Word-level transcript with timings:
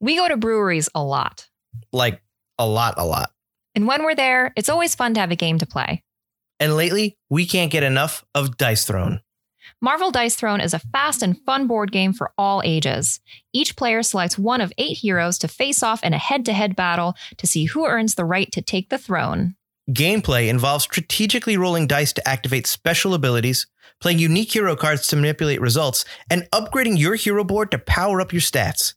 We 0.00 0.16
go 0.16 0.28
to 0.28 0.36
breweries 0.36 0.88
a 0.94 1.02
lot. 1.02 1.48
Like 1.92 2.22
a 2.58 2.66
lot, 2.66 2.94
a 2.98 3.04
lot. 3.04 3.32
And 3.74 3.86
when 3.86 4.04
we're 4.04 4.14
there, 4.14 4.52
it's 4.56 4.68
always 4.68 4.94
fun 4.94 5.14
to 5.14 5.20
have 5.20 5.30
a 5.30 5.36
game 5.36 5.58
to 5.58 5.66
play. 5.66 6.02
And 6.60 6.76
lately, 6.76 7.16
we 7.28 7.46
can't 7.46 7.70
get 7.70 7.82
enough 7.82 8.24
of 8.34 8.56
Dice 8.56 8.84
Throne. 8.84 9.20
Marvel 9.80 10.10
Dice 10.10 10.34
Throne 10.34 10.60
is 10.60 10.74
a 10.74 10.78
fast 10.78 11.22
and 11.22 11.40
fun 11.44 11.66
board 11.66 11.92
game 11.92 12.12
for 12.12 12.32
all 12.38 12.62
ages. 12.64 13.20
Each 13.52 13.76
player 13.76 14.02
selects 14.02 14.38
one 14.38 14.60
of 14.60 14.72
eight 14.78 14.98
heroes 14.98 15.38
to 15.38 15.48
face 15.48 15.82
off 15.82 16.02
in 16.02 16.14
a 16.14 16.18
head 16.18 16.44
to 16.46 16.52
head 16.52 16.74
battle 16.74 17.14
to 17.36 17.46
see 17.46 17.66
who 17.66 17.86
earns 17.86 18.14
the 18.14 18.24
right 18.24 18.50
to 18.52 18.62
take 18.62 18.88
the 18.88 18.98
throne. 18.98 19.56
Gameplay 19.90 20.48
involves 20.48 20.84
strategically 20.84 21.56
rolling 21.56 21.86
dice 21.86 22.12
to 22.14 22.28
activate 22.28 22.66
special 22.66 23.14
abilities, 23.14 23.66
playing 24.00 24.18
unique 24.18 24.52
hero 24.52 24.76
cards 24.76 25.06
to 25.08 25.16
manipulate 25.16 25.60
results, 25.60 26.04
and 26.30 26.48
upgrading 26.52 26.98
your 26.98 27.14
hero 27.14 27.44
board 27.44 27.70
to 27.70 27.78
power 27.78 28.20
up 28.20 28.32
your 28.32 28.42
stats. 28.42 28.94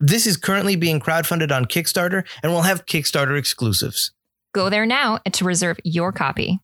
This 0.00 0.26
is 0.26 0.36
currently 0.36 0.76
being 0.76 1.00
crowdfunded 1.00 1.50
on 1.50 1.64
Kickstarter 1.64 2.24
and 2.42 2.52
will 2.52 2.62
have 2.62 2.84
Kickstarter 2.84 3.38
exclusives. 3.38 4.12
Go 4.52 4.68
there 4.68 4.84
now 4.84 5.18
to 5.32 5.44
reserve 5.44 5.78
your 5.84 6.12
copy. 6.12 6.60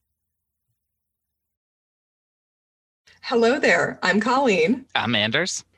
Hello 3.23 3.59
there, 3.59 3.99
I'm 4.03 4.21
Colleen. 4.21 4.85
I'm 4.95 5.15
Anders. 5.15 5.65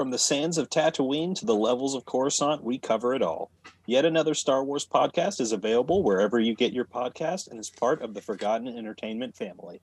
From 0.00 0.08
the 0.08 0.18
sands 0.18 0.56
of 0.56 0.70
Tatooine 0.70 1.38
to 1.38 1.44
the 1.44 1.54
levels 1.54 1.94
of 1.94 2.06
Coruscant, 2.06 2.64
we 2.64 2.78
cover 2.78 3.14
it 3.14 3.20
all. 3.20 3.50
Yet 3.84 4.06
another 4.06 4.32
Star 4.32 4.64
Wars 4.64 4.86
podcast 4.86 5.42
is 5.42 5.52
available 5.52 6.02
wherever 6.02 6.40
you 6.40 6.54
get 6.54 6.72
your 6.72 6.86
podcast 6.86 7.50
and 7.50 7.60
is 7.60 7.68
part 7.68 8.00
of 8.00 8.14
the 8.14 8.22
Forgotten 8.22 8.66
Entertainment 8.66 9.36
family. 9.36 9.82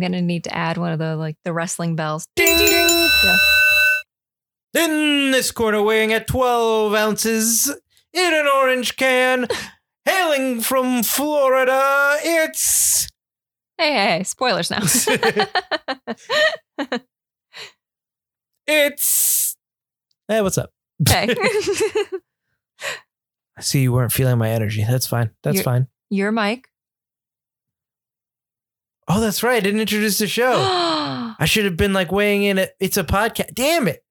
I'm 0.00 0.12
gonna 0.12 0.22
need 0.22 0.44
to 0.44 0.56
add 0.56 0.78
one 0.78 0.92
of 0.92 0.98
the 0.98 1.14
like 1.14 1.36
the 1.44 1.52
wrestling 1.52 1.94
bells. 1.94 2.26
ding 2.34 2.56
ding. 2.56 2.88
Yeah. 2.88 3.36
In 4.72 5.30
this 5.30 5.50
corner, 5.50 5.82
weighing 5.82 6.14
at 6.14 6.26
12 6.26 6.94
ounces 6.94 7.68
in 8.14 8.32
an 8.34 8.46
orange 8.46 8.96
can, 8.96 9.46
hailing 10.06 10.62
from 10.62 11.02
Florida, 11.02 12.16
it's. 12.22 13.08
Hey, 13.76 13.92
hey, 13.92 14.06
hey, 14.18 14.22
spoilers 14.22 14.70
now. 14.70 14.80
It's. 18.66 19.56
Hey, 20.28 20.40
what's 20.42 20.56
up? 20.56 20.70
okay. 21.02 21.34
I 23.56 23.60
see 23.60 23.82
you 23.82 23.92
weren't 23.92 24.12
feeling 24.12 24.38
my 24.38 24.48
energy. 24.48 24.84
That's 24.88 25.08
fine. 25.08 25.30
That's 25.42 25.60
fine. 25.60 25.88
You're 26.08 26.30
Mike. 26.30 26.69
Oh, 29.08 29.20
that's 29.20 29.42
right. 29.42 29.56
I 29.56 29.60
didn't 29.60 29.80
introduce 29.80 30.18
the 30.18 30.26
show. 30.26 30.52
I 31.38 31.44
should 31.46 31.64
have 31.64 31.76
been 31.76 31.92
like 31.92 32.12
weighing 32.12 32.42
in 32.44 32.58
at 32.58 32.72
it's 32.80 32.96
a 32.96 33.04
podcast. 33.04 33.54
Damn 33.54 33.88
it. 33.88 34.04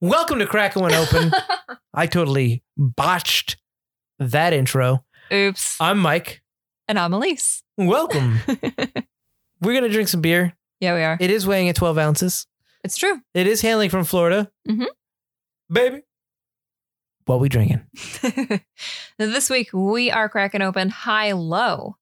Welcome 0.00 0.38
to 0.38 0.46
Crackle 0.46 0.86
and 0.86 0.94
Open. 0.94 1.32
I 1.94 2.06
totally 2.06 2.62
botched 2.76 3.58
that 4.18 4.52
intro. 4.52 5.04
Oops. 5.32 5.76
I'm 5.80 5.98
Mike. 5.98 6.40
And 6.88 6.98
I'm 6.98 7.12
Elise. 7.12 7.62
Welcome. 7.76 8.38
We're 9.60 9.72
going 9.72 9.82
to 9.82 9.90
drink 9.90 10.08
some 10.08 10.22
beer. 10.22 10.54
yeah, 10.80 10.94
we 10.94 11.02
are. 11.02 11.18
It 11.20 11.30
is 11.30 11.46
weighing 11.46 11.68
at 11.68 11.76
12 11.76 11.98
ounces. 11.98 12.46
It's 12.82 12.96
true. 12.96 13.20
It 13.34 13.46
is 13.46 13.60
hailing 13.60 13.90
from 13.90 14.04
Florida. 14.04 14.50
Mhm. 14.66 14.86
Baby. 15.70 16.02
What 17.26 17.40
we 17.40 17.48
drinking? 17.48 17.82
This 19.18 19.50
week 19.50 19.68
we 19.74 20.10
are 20.10 20.30
cracking 20.30 20.62
open 20.62 20.88
Jai 21.04 21.32
Low, 21.32 21.96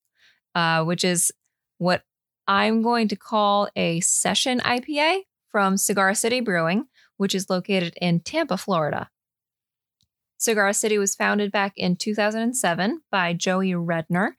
uh, 0.54 0.84
which 0.84 1.02
is 1.02 1.32
what 1.78 2.02
I'm 2.46 2.82
going 2.82 3.08
to 3.08 3.16
call 3.16 3.68
a 3.76 4.00
session 4.00 4.60
IPA 4.60 5.22
from 5.50 5.76
Cigar 5.76 6.14
City 6.14 6.40
Brewing, 6.40 6.86
which 7.16 7.34
is 7.34 7.50
located 7.50 7.94
in 8.00 8.20
Tampa, 8.20 8.56
Florida. 8.56 9.10
Cigar 10.38 10.72
City 10.72 10.98
was 10.98 11.14
founded 11.14 11.50
back 11.50 11.72
in 11.76 11.96
2007 11.96 13.02
by 13.10 13.32
Joey 13.32 13.72
Redner, 13.72 14.30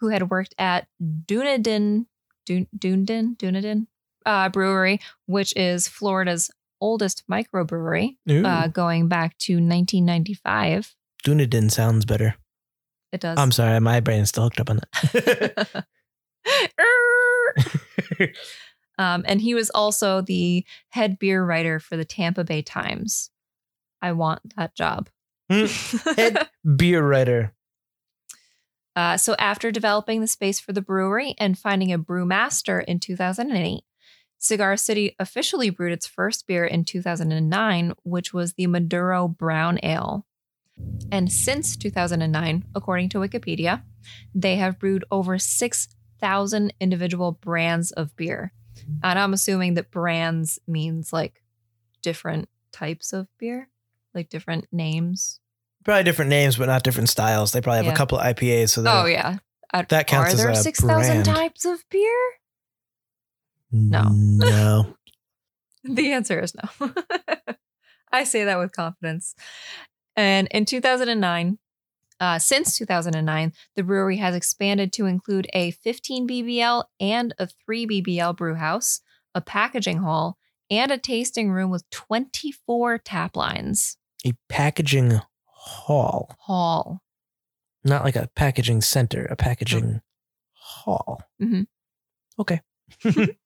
who 0.00 0.08
had 0.08 0.30
worked 0.30 0.54
at 0.58 0.88
Dunedin, 1.26 2.06
Dun- 2.44 2.66
Dunedin, 2.76 3.34
Dunedin 3.34 3.86
uh, 4.26 4.48
Brewery, 4.48 5.00
which 5.26 5.54
is 5.56 5.86
Florida's 5.86 6.50
oldest 6.80 7.22
microbrewery, 7.30 8.16
uh, 8.28 8.66
going 8.68 9.08
back 9.08 9.38
to 9.38 9.54
1995. 9.54 10.94
Dunedin 11.22 11.70
sounds 11.70 12.04
better. 12.04 12.34
It 13.12 13.20
does. 13.20 13.38
I'm 13.38 13.52
sorry. 13.52 13.78
My 13.80 14.00
brain 14.00 14.20
is 14.20 14.28
still 14.30 14.44
hooked 14.44 14.60
up 14.60 14.70
on 14.70 14.80
that. 14.80 15.84
um, 18.98 19.24
and 19.26 19.40
he 19.40 19.54
was 19.54 19.70
also 19.70 20.20
the 20.20 20.64
head 20.90 21.18
beer 21.18 21.44
writer 21.44 21.80
for 21.80 21.96
the 21.96 22.04
Tampa 22.04 22.44
Bay 22.44 22.62
Times. 22.62 23.30
I 24.02 24.12
want 24.12 24.54
that 24.56 24.74
job. 24.74 25.08
Head 25.48 26.48
beer 26.76 27.06
writer. 27.06 27.54
Uh, 28.96 29.16
so 29.16 29.34
after 29.38 29.70
developing 29.70 30.20
the 30.20 30.26
space 30.26 30.60
for 30.60 30.72
the 30.72 30.82
brewery 30.82 31.34
and 31.38 31.58
finding 31.58 31.92
a 31.92 31.98
brewmaster 31.98 32.84
in 32.84 33.00
2008, 33.00 33.82
Cigar 34.38 34.76
City 34.76 35.16
officially 35.18 35.70
brewed 35.70 35.92
its 35.92 36.06
first 36.06 36.46
beer 36.46 36.64
in 36.64 36.84
2009, 36.84 37.94
which 38.04 38.32
was 38.32 38.52
the 38.52 38.66
Maduro 38.66 39.26
Brown 39.26 39.78
Ale. 39.82 40.26
And 41.10 41.32
since 41.32 41.76
2009, 41.76 42.64
according 42.74 43.08
to 43.10 43.18
Wikipedia, 43.18 43.82
they 44.34 44.56
have 44.56 44.78
brewed 44.78 45.04
over 45.10 45.38
6,000 46.24 46.72
individual 46.80 47.32
brands 47.32 47.90
of 47.92 48.16
beer. 48.16 48.50
And 49.02 49.18
I'm 49.18 49.34
assuming 49.34 49.74
that 49.74 49.90
brands 49.90 50.58
means 50.66 51.12
like 51.12 51.42
different 52.02 52.48
types 52.72 53.12
of 53.12 53.28
beer, 53.38 53.68
like 54.14 54.30
different 54.30 54.66
names. 54.72 55.38
Probably 55.84 56.02
different 56.02 56.30
names, 56.30 56.56
but 56.56 56.66
not 56.66 56.82
different 56.82 57.10
styles. 57.10 57.52
They 57.52 57.60
probably 57.60 57.76
have 57.78 57.86
Yeah. 57.86 57.92
a 57.92 57.96
couple 57.96 58.18
of 58.18 58.24
IPAs. 58.24 58.70
So 58.70 58.84
Oh, 58.86 59.04
yeah. 59.04 59.36
Uh, 59.72 59.84
That 59.90 60.06
counts 60.06 60.32
Are 60.34 60.36
there 60.38 60.54
6,000 60.54 61.24
types 61.24 61.64
of 61.66 61.84
beer? 61.90 62.20
No. 63.70 64.08
No. 64.10 64.96
The 65.86 66.12
answer 66.12 66.40
is 66.40 66.54
no. 66.54 66.90
I 68.10 68.24
say 68.24 68.44
that 68.44 68.58
with 68.58 68.72
confidence. 68.72 69.34
And 70.16 70.48
in 70.50 70.64
2009, 70.64 71.58
uh, 72.20 72.38
since 72.38 72.76
2009, 72.78 73.52
the 73.76 73.82
brewery 73.82 74.16
has 74.18 74.34
expanded 74.34 74.92
to 74.94 75.06
include 75.06 75.46
a 75.52 75.72
15 75.72 76.28
BBL 76.28 76.84
and 77.00 77.34
a 77.38 77.46
3 77.46 77.86
BBL 77.86 78.36
brew 78.36 78.54
house, 78.54 79.00
a 79.34 79.40
packaging 79.40 79.98
hall, 79.98 80.38
and 80.70 80.90
a 80.90 80.98
tasting 80.98 81.50
room 81.50 81.70
with 81.70 81.88
24 81.90 82.98
tap 82.98 83.36
lines. 83.36 83.96
A 84.26 84.32
packaging 84.48 85.20
hall. 85.44 86.34
Hall. 86.40 87.00
Not 87.84 88.04
like 88.04 88.16
a 88.16 88.30
packaging 88.34 88.80
center, 88.80 89.26
a 89.26 89.36
packaging 89.36 90.00
hall. 90.52 91.22
Mhm. 91.40 91.66
Okay. 92.38 92.60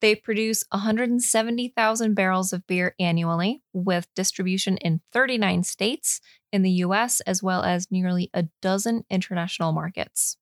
They 0.00 0.14
produce 0.14 0.64
170,000 0.70 2.14
barrels 2.14 2.52
of 2.52 2.66
beer 2.66 2.94
annually 2.98 3.62
with 3.72 4.08
distribution 4.14 4.78
in 4.78 5.00
39 5.12 5.62
states 5.64 6.20
in 6.52 6.62
the 6.62 6.70
US, 6.70 7.20
as 7.20 7.42
well 7.42 7.62
as 7.62 7.90
nearly 7.90 8.30
a 8.32 8.48
dozen 8.62 9.04
international 9.10 9.72
markets. 9.72 10.36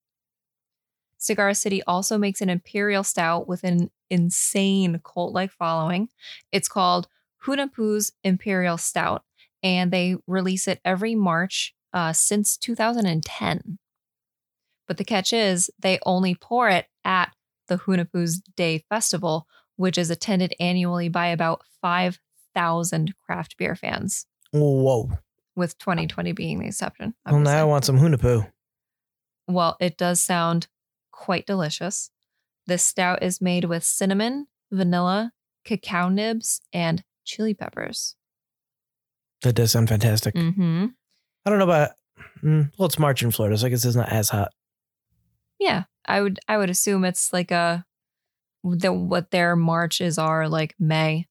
Cigar 1.18 1.52
City 1.54 1.82
also 1.82 2.16
makes 2.16 2.40
an 2.40 2.48
imperial 2.48 3.02
stout 3.02 3.48
with 3.48 3.64
an 3.64 3.90
insane 4.08 5.00
cult 5.04 5.34
like 5.34 5.50
following. 5.50 6.08
It's 6.52 6.68
called 6.68 7.08
Hunahpu's 7.44 8.12
Imperial 8.22 8.78
Stout, 8.78 9.24
and 9.62 9.90
they 9.90 10.16
release 10.28 10.68
it 10.68 10.80
every 10.84 11.16
March 11.16 11.74
uh, 11.92 12.12
since 12.12 12.56
2010. 12.56 13.78
But 14.86 14.96
the 14.96 15.04
catch 15.04 15.32
is, 15.32 15.70
they 15.78 15.98
only 16.06 16.34
pour 16.34 16.68
it 16.68 16.86
at 17.04 17.32
the 17.68 17.78
Hunahpu's 17.78 18.40
Day 18.56 18.84
Festival, 18.88 19.46
which 19.76 19.96
is 19.96 20.10
attended 20.10 20.54
annually 20.58 21.08
by 21.08 21.28
about 21.28 21.62
5,000 21.80 23.14
craft 23.24 23.56
beer 23.56 23.76
fans, 23.76 24.26
Whoa. 24.52 25.10
with 25.54 25.78
2020 25.78 26.32
being 26.32 26.58
the 26.58 26.66
exception. 26.66 27.14
Well, 27.24 27.40
now 27.40 27.60
I 27.60 27.64
want 27.64 27.84
some 27.84 27.98
Hunapoo. 27.98 28.50
Well, 29.46 29.76
it 29.80 29.96
does 29.96 30.22
sound 30.22 30.68
quite 31.12 31.46
delicious. 31.46 32.10
This 32.66 32.84
stout 32.84 33.22
is 33.22 33.40
made 33.40 33.64
with 33.64 33.82
cinnamon, 33.82 34.46
vanilla, 34.70 35.32
cacao 35.64 36.08
nibs, 36.08 36.60
and 36.72 37.02
chili 37.24 37.54
peppers. 37.54 38.14
That 39.42 39.54
does 39.54 39.72
sound 39.72 39.88
fantastic. 39.88 40.34
Mm-hmm. 40.34 40.86
I 41.46 41.50
don't 41.50 41.58
know 41.58 41.64
about. 41.64 41.90
Mm, 42.42 42.72
well, 42.76 42.86
it's 42.86 42.98
March 42.98 43.22
in 43.22 43.30
Florida, 43.30 43.56
so 43.56 43.66
I 43.66 43.70
guess 43.70 43.84
it's 43.84 43.96
not 43.96 44.10
as 44.10 44.28
hot. 44.28 44.52
Yeah, 45.58 45.84
I 46.06 46.20
would 46.20 46.38
I 46.48 46.58
would 46.58 46.70
assume 46.70 47.04
it's 47.04 47.32
like 47.32 47.50
a 47.50 47.84
the 48.64 48.92
what 48.92 49.30
their 49.30 49.56
marches 49.56 50.18
are 50.18 50.48
like 50.48 50.74
May. 50.78 51.26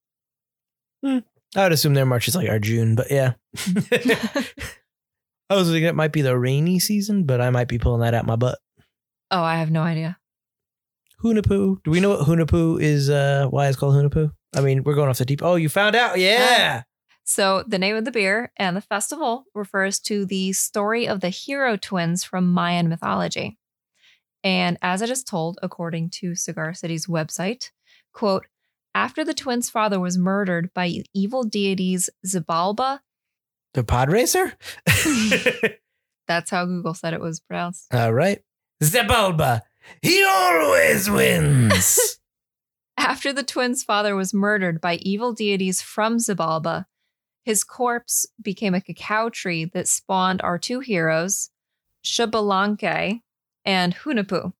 I 1.03 1.23
would 1.55 1.71
assume 1.71 1.93
their 1.93 2.05
March 2.05 2.27
is 2.27 2.35
like 2.35 2.49
our 2.49 2.59
June, 2.59 2.95
but 2.95 3.09
yeah. 3.09 3.33
I 5.49 5.55
was 5.55 5.67
thinking 5.69 5.83
it 5.85 5.95
might 5.95 6.11
be 6.11 6.21
the 6.21 6.37
rainy 6.37 6.79
season, 6.79 7.23
but 7.23 7.39
I 7.39 7.49
might 7.49 7.69
be 7.69 7.77
pulling 7.77 8.01
that 8.01 8.13
out 8.13 8.25
my 8.25 8.35
butt. 8.35 8.59
oh, 9.31 9.41
I 9.41 9.55
have 9.55 9.71
no 9.71 9.81
idea. 9.81 10.17
Hunahpu. 11.23 11.83
Do 11.83 11.91
we 11.91 11.99
know 11.99 12.09
what 12.09 12.27
Hunahpu 12.27 12.81
is? 12.81 13.09
Uh, 13.09 13.47
why 13.49 13.67
it's 13.67 13.77
called 13.77 13.95
Hunahpu? 13.95 14.31
I 14.55 14.61
mean, 14.61 14.83
we're 14.83 14.93
going 14.93 15.09
off 15.09 15.17
the 15.17 15.25
deep. 15.25 15.41
Oh, 15.43 15.55
you 15.55 15.69
found 15.69 15.95
out? 15.95 16.19
Yeah. 16.19 16.83
So 17.23 17.63
the 17.67 17.79
name 17.79 17.95
of 17.95 18.05
the 18.05 18.11
beer 18.11 18.51
and 18.57 18.75
the 18.77 18.81
festival 18.81 19.45
refers 19.53 19.99
to 20.01 20.25
the 20.25 20.53
story 20.53 21.07
of 21.07 21.21
the 21.21 21.29
hero 21.29 21.75
twins 21.75 22.23
from 22.23 22.53
Mayan 22.53 22.87
mythology. 22.87 23.57
And 24.43 24.77
as 24.81 25.01
it 25.01 25.09
is 25.09 25.23
told, 25.23 25.59
according 25.61 26.11
to 26.11 26.35
Cigar 26.35 26.73
City's 26.73 27.07
website, 27.07 27.71
quote, 28.13 28.45
after 28.95 29.23
the 29.23 29.33
twins' 29.33 29.69
father 29.69 29.99
was 29.99 30.17
murdered 30.17 30.73
by 30.73 31.03
evil 31.13 31.43
deities 31.43 32.09
Xibalba, 32.25 32.99
The 33.73 33.83
pod 33.83 34.09
racer. 34.09 34.53
that's 36.27 36.49
how 36.49 36.65
Google 36.65 36.93
said 36.93 37.13
it 37.13 37.21
was 37.21 37.39
pronounced. 37.39 37.93
All 37.93 38.13
right. 38.13 38.41
Zebalba. 38.83 39.61
He 40.01 40.23
always 40.23 41.09
wins. 41.09 42.19
After 42.97 43.31
the 43.31 43.43
twins' 43.43 43.83
father 43.83 44.15
was 44.15 44.33
murdered 44.33 44.81
by 44.81 44.95
evil 44.95 45.33
deities 45.33 45.81
from 45.81 46.17
Xibalba, 46.17 46.85
his 47.43 47.63
corpse 47.63 48.25
became 48.41 48.73
a 48.73 48.81
cacao 48.81 49.29
tree 49.29 49.65
that 49.65 49.87
spawned 49.87 50.41
our 50.41 50.57
two 50.57 50.79
heroes, 50.79 51.51
Xbalanque 52.03 53.21
and 53.67 53.93
Hunahpu. 53.97 54.53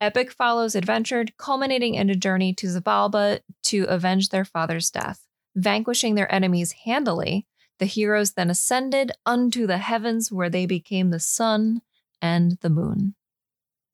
Epic 0.00 0.30
follows 0.32 0.74
adventure, 0.76 1.24
culminating 1.38 1.94
in 1.94 2.10
a 2.10 2.14
journey 2.14 2.52
to 2.54 2.66
Xibalba 2.66 3.40
to 3.64 3.84
avenge 3.84 4.28
their 4.28 4.44
father's 4.44 4.90
death. 4.90 5.26
Vanquishing 5.56 6.14
their 6.14 6.32
enemies 6.32 6.72
handily, 6.84 7.46
the 7.78 7.86
heroes 7.86 8.32
then 8.32 8.50
ascended 8.50 9.12
unto 9.26 9.66
the 9.66 9.78
heavens 9.78 10.30
where 10.30 10.50
they 10.50 10.66
became 10.66 11.10
the 11.10 11.20
sun 11.20 11.82
and 12.20 12.58
the 12.60 12.70
moon. 12.70 13.14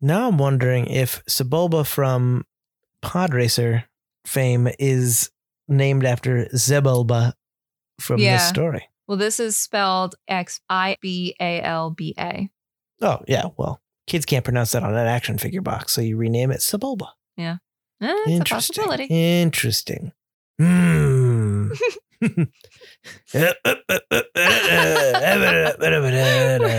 now 0.00 0.28
I'm 0.28 0.38
wondering 0.38 0.86
if 0.86 1.24
Sebulba 1.26 1.86
from 1.86 2.44
Pod 3.02 3.32
Racer 3.34 3.84
fame 4.26 4.68
is 4.78 5.30
named 5.68 6.04
after 6.04 6.46
Zebulba 6.54 7.32
from 8.00 8.20
Yeah. 8.20 8.36
this 8.36 8.48
story. 8.48 8.88
Well, 9.06 9.18
this 9.18 9.40
is 9.40 9.56
spelled 9.56 10.14
X 10.28 10.60
I 10.68 10.96
B 11.00 11.34
A 11.40 11.60
L 11.62 11.90
B 11.90 12.14
A. 12.18 12.48
Oh, 13.00 13.20
yeah. 13.26 13.46
Well, 13.56 13.80
kids 14.08 14.26
can't 14.26 14.44
pronounce 14.44 14.72
that 14.72 14.82
on 14.82 14.94
an 14.94 15.06
action 15.06 15.38
figure 15.38 15.60
box, 15.62 15.92
so 15.92 16.00
you 16.00 16.16
rename 16.16 16.50
it 16.50 16.58
Sebulba. 16.60 17.08
Eh, 17.38 17.54
It's 18.00 18.10
a 18.26 18.30
Interesting. 18.30 18.74
possibility. 18.84 19.04
Interesting. 19.42 20.12
Hmm. 20.58 21.68
we 22.20 22.28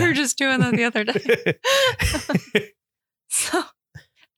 were 0.00 0.12
just 0.12 0.36
doing 0.38 0.60
that 0.60 0.72
the 0.74 0.84
other 0.84 1.04
day. 1.04 2.68
So, 3.32 3.62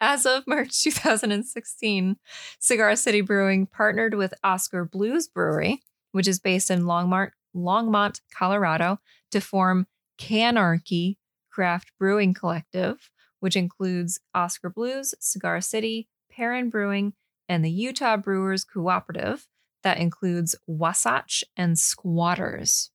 as 0.02 0.26
of 0.26 0.46
March 0.46 0.78
2016, 0.82 2.16
Cigar 2.60 2.94
City 2.94 3.22
Brewing 3.22 3.64
partnered 3.66 4.12
with 4.12 4.34
Oskar 4.44 4.84
Blues 4.84 5.28
Brewery, 5.28 5.80
which 6.10 6.28
is 6.28 6.38
based 6.38 6.70
in 6.70 6.82
Longmont, 6.82 7.30
Longmont, 7.56 8.20
Colorado, 8.36 8.98
to 9.30 9.40
form 9.40 9.86
Canarchy 10.20 11.16
Craft 11.52 11.92
Brewing 11.98 12.34
Collective, 12.34 13.10
which 13.40 13.56
includes 13.56 14.20
Oskar 14.34 14.70
Blues, 14.70 15.14
Cigar 15.20 15.60
City, 15.60 16.08
Perrin 16.30 16.70
Brewing, 16.70 17.12
and 17.48 17.64
the 17.64 17.70
Utah 17.70 18.16
Brewers 18.16 18.64
Cooperative 18.64 19.46
that 19.82 19.98
includes 19.98 20.54
Wasatch 20.66 21.44
and 21.56 21.78
Squatters. 21.78 22.90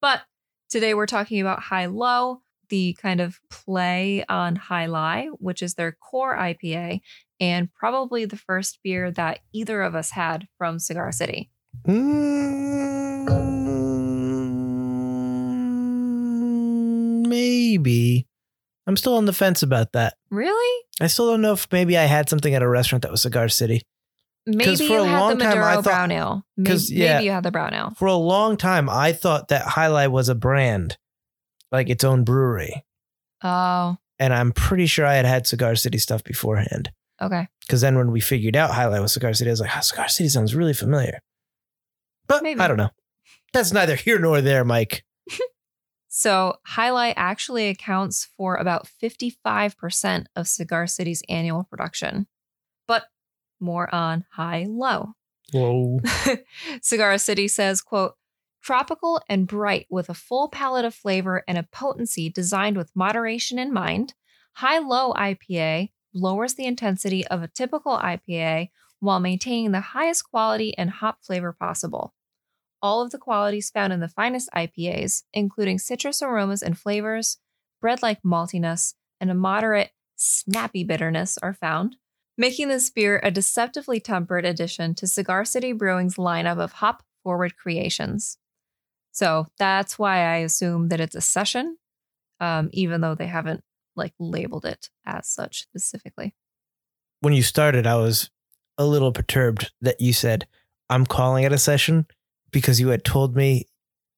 But 0.00 0.22
today 0.68 0.94
we're 0.94 1.06
talking 1.06 1.40
about 1.40 1.62
Jai 1.64 1.86
Low, 1.86 2.40
the 2.68 2.96
kind 3.00 3.20
of 3.20 3.40
play 3.50 4.24
on 4.28 4.56
Jai 4.68 4.86
Alai, 4.86 5.28
which 5.38 5.62
is 5.62 5.74
their 5.74 5.92
core 5.92 6.36
IPA, 6.36 7.00
and 7.40 7.72
probably 7.72 8.24
the 8.24 8.36
first 8.36 8.78
beer 8.82 9.10
that 9.12 9.40
either 9.52 9.82
of 9.82 9.94
us 9.94 10.10
had 10.10 10.48
from 10.56 10.78
Cigar 10.78 11.12
City. 11.12 11.50
Mm, 11.86 13.57
maybe. 17.38 18.26
I'm 18.86 18.96
still 18.96 19.14
on 19.16 19.26
the 19.26 19.32
fence 19.32 19.62
about 19.62 19.92
that. 19.92 20.14
Really? 20.30 20.84
I 21.00 21.06
still 21.08 21.30
don't 21.30 21.42
know 21.42 21.52
if 21.52 21.68
maybe 21.70 21.96
I 21.98 22.04
had 22.04 22.28
something 22.28 22.54
at 22.54 22.62
a 22.62 22.68
restaurant 22.68 23.02
that 23.02 23.10
was 23.10 23.22
Cigar 23.22 23.48
City. 23.48 23.82
Maybe 24.46 24.76
for 24.76 24.82
you 24.84 25.00
a 25.02 25.04
had 25.06 25.20
long 25.20 25.38
the 25.38 25.44
time, 25.44 25.52
I 25.52 25.56
Maduro 25.56 25.74
thought- 25.74 25.84
brown 25.84 26.10
ale. 26.12 26.46
Maybe, 26.56 26.78
yeah. 26.88 27.14
maybe 27.14 27.24
you 27.26 27.30
had 27.32 27.42
the 27.42 27.50
brown 27.50 27.74
ale. 27.74 27.92
For 27.98 28.06
a 28.08 28.14
long 28.14 28.56
time, 28.56 28.88
I 28.88 29.12
thought 29.12 29.48
that 29.48 29.66
Jai 29.74 29.88
Alai 29.88 30.10
was 30.10 30.30
a 30.30 30.34
brand, 30.34 30.96
like 31.70 31.90
its 31.90 32.02
own 32.02 32.24
brewery. 32.24 32.84
Oh, 33.44 33.98
And 34.18 34.32
I'm 34.32 34.52
pretty 34.52 34.86
sure 34.86 35.04
I 35.06 35.14
had 35.14 35.26
had 35.26 35.46
Cigar 35.46 35.76
City 35.76 35.98
stuff 35.98 36.24
beforehand. 36.24 36.90
okay. 37.20 37.46
Because 37.66 37.82
then 37.82 37.96
when 37.98 38.10
we 38.10 38.20
figured 38.20 38.56
out 38.56 38.70
Jai 38.70 38.84
Alai 38.84 39.02
was 39.02 39.12
Cigar 39.12 39.34
City, 39.34 39.50
I 39.50 39.52
was 39.52 39.60
like, 39.60 39.70
oh, 39.76 39.80
Cigar 39.80 40.08
City 40.08 40.30
sounds 40.30 40.54
really 40.54 40.72
familiar. 40.72 41.20
But 42.26 42.42
Maybe. 42.42 42.58
I 42.58 42.68
don't 42.68 42.78
know. 42.78 42.90
That's 43.52 43.72
neither 43.72 43.94
here 43.96 44.18
nor 44.18 44.40
there, 44.40 44.64
Mike. 44.64 45.04
So, 46.08 46.56
Jai 46.66 46.88
Alai 46.88 47.12
actually 47.16 47.68
accounts 47.68 48.28
for 48.36 48.56
about 48.56 48.88
55% 49.02 50.24
of 50.34 50.48
Cigar 50.48 50.86
City's 50.86 51.22
annual 51.28 51.64
production. 51.64 52.26
But 52.86 53.04
more 53.60 53.94
on 53.94 54.24
Jai 54.36 54.66
Low. 54.68 55.12
Whoa. 55.52 56.00
Cigar 56.82 57.18
City 57.18 57.46
says, 57.46 57.82
quote, 57.82 58.14
tropical 58.62 59.20
and 59.28 59.46
bright 59.46 59.86
with 59.90 60.08
a 60.08 60.14
full 60.14 60.48
palette 60.48 60.84
of 60.84 60.94
flavor 60.94 61.44
and 61.46 61.58
a 61.58 61.68
potency 61.72 62.28
designed 62.30 62.76
with 62.76 62.94
moderation 62.94 63.58
in 63.58 63.72
mind, 63.72 64.14
Jai 64.60 64.78
Low 64.78 65.12
IPA 65.12 65.90
lowers 66.14 66.54
the 66.54 66.64
intensity 66.64 67.26
of 67.28 67.42
a 67.42 67.48
typical 67.48 67.98
IPA 67.98 68.70
while 69.00 69.20
maintaining 69.20 69.72
the 69.72 69.80
highest 69.80 70.28
quality 70.28 70.76
and 70.76 70.90
hop 70.90 71.18
flavor 71.22 71.52
possible. 71.52 72.14
All 72.80 73.02
of 73.02 73.10
the 73.10 73.18
qualities 73.18 73.70
found 73.70 73.92
in 73.92 74.00
the 74.00 74.08
finest 74.08 74.48
IPAs, 74.54 75.24
including 75.32 75.78
citrus 75.78 76.22
aromas 76.22 76.62
and 76.62 76.78
flavors, 76.78 77.38
bread 77.80 78.02
like 78.02 78.22
maltiness, 78.22 78.94
and 79.20 79.30
a 79.30 79.34
moderate, 79.34 79.90
snappy 80.16 80.84
bitterness, 80.84 81.38
are 81.38 81.54
found, 81.54 81.96
making 82.36 82.68
this 82.68 82.88
beer 82.90 83.20
a 83.22 83.30
deceptively 83.30 83.98
tempered 83.98 84.44
addition 84.44 84.94
to 84.94 85.06
Cigar 85.06 85.44
City 85.44 85.72
Brewing's 85.72 86.16
lineup 86.16 86.58
of 86.58 86.72
hop 86.74 87.02
forward 87.24 87.56
creations. 87.56 88.38
So 89.10 89.46
that's 89.58 89.98
why 89.98 90.18
I 90.20 90.36
assume 90.36 90.88
that 90.88 91.00
it's 91.00 91.16
a 91.16 91.20
session, 91.20 91.78
um, 92.38 92.70
even 92.72 93.00
though 93.00 93.16
they 93.16 93.26
haven't 93.26 93.62
like 93.96 94.14
labeled 94.20 94.64
it 94.64 94.90
as 95.04 95.28
such 95.28 95.62
specifically. 95.62 96.34
When 97.20 97.32
you 97.32 97.42
started, 97.42 97.84
I 97.84 97.96
was 97.96 98.30
a 98.78 98.86
little 98.86 99.10
perturbed 99.10 99.72
that 99.80 100.00
you 100.00 100.12
said, 100.12 100.46
I'm 100.88 101.04
calling 101.04 101.42
it 101.42 101.52
a 101.52 101.58
session 101.58 102.06
because 102.50 102.80
you 102.80 102.88
had 102.88 103.04
told 103.04 103.36
me 103.36 103.66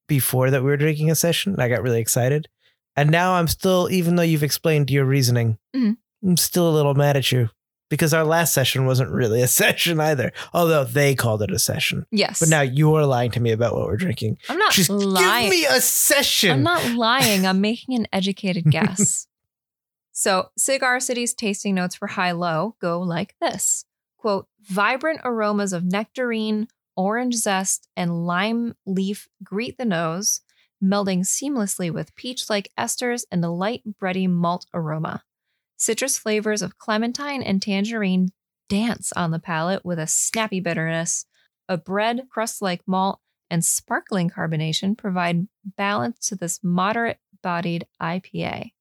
before 0.07 0.49
that 0.51 0.61
we 0.63 0.69
were 0.69 0.77
drinking 0.77 1.09
a 1.11 1.15
session. 1.15 1.53
And 1.53 1.61
I 1.61 1.69
got 1.69 1.81
really 1.81 1.99
excited. 2.01 2.47
And 2.95 3.09
now 3.09 3.33
I'm 3.35 3.47
still, 3.47 3.87
even 3.91 4.15
though 4.15 4.23
you've 4.23 4.43
explained 4.43 4.91
your 4.91 5.05
reasoning, 5.05 5.57
Mhm. 5.75 5.97
I'm 6.23 6.37
still 6.37 6.69
a 6.69 6.75
little 6.75 6.93
mad 6.93 7.15
at 7.17 7.31
you 7.31 7.49
because 7.89 8.13
our 8.13 8.23
last 8.25 8.53
session 8.53 8.85
wasn't 8.85 9.11
really 9.11 9.41
a 9.41 9.47
session 9.61 9.99
either, 9.99 10.31
although 10.53 10.83
they 10.83 11.15
called 11.15 11.41
it 11.41 11.51
a 11.51 11.59
session. 11.59 12.05
Yes, 12.11 12.39
But 12.39 12.49
now 12.49 12.61
you're 12.61 13.05
lying 13.05 13.31
to 13.31 13.39
me 13.39 13.51
about 13.51 13.73
what 13.73 13.85
we're 13.87 13.97
drinking. 13.97 14.37
I'm 14.49 14.57
not 14.57 14.71
Just 14.73 14.89
lying. 14.89 15.49
give 15.49 15.59
me 15.59 15.65
a 15.65 15.79
session. 15.81 16.51
I'm 16.51 16.63
not 16.63 16.85
lying. 16.95 17.45
I'm 17.47 17.61
making 17.71 17.95
an 17.95 18.07
educated 18.11 18.69
guess. 18.69 19.27
so, 20.11 20.49
Cigar 20.57 20.99
City's 20.99 21.33
tasting 21.33 21.75
notes 21.75 21.95
for 21.95 22.07
Jai 22.09 22.31
Low 22.33 22.75
go 22.81 22.99
like 23.01 23.35
this 23.41 23.85
quote, 24.17 24.47
vibrant 24.61 25.19
aromas 25.23 25.73
of 25.73 25.83
nectarine, 25.83 26.67
orange 26.95 27.35
zest, 27.35 27.87
and 27.95 28.25
lime 28.25 28.75
leaf 28.85 29.27
greet 29.43 29.77
the 29.77 29.85
nose, 29.85 30.41
melding 30.83 31.19
seamlessly 31.19 31.91
with 31.91 32.15
peach 32.15 32.49
like 32.49 32.71
esters 32.77 33.23
and 33.31 33.43
a 33.43 33.49
light 33.49 33.81
bready 34.01 34.29
malt 34.29 34.65
aroma. 34.73 35.23
Citrus 35.77 36.17
flavors 36.17 36.61
of 36.61 36.77
clementine 36.77 37.41
and 37.41 37.61
tangerine 37.61 38.29
dance 38.69 39.11
on 39.13 39.31
the 39.31 39.39
palate 39.39 39.83
with 39.83 39.99
a 39.99 40.07
snappy 40.07 40.59
bitterness. 40.59 41.25
A 41.67 41.77
bread 41.77 42.27
crust 42.29 42.61
like 42.61 42.81
malt 42.87 43.19
and 43.49 43.65
sparkling 43.65 44.29
carbonation 44.29 44.97
provide 44.97 45.47
balance 45.77 46.27
to 46.29 46.35
this 46.35 46.59
moderate 46.63 47.19
bodied 47.43 47.85
IPA. 48.01 48.71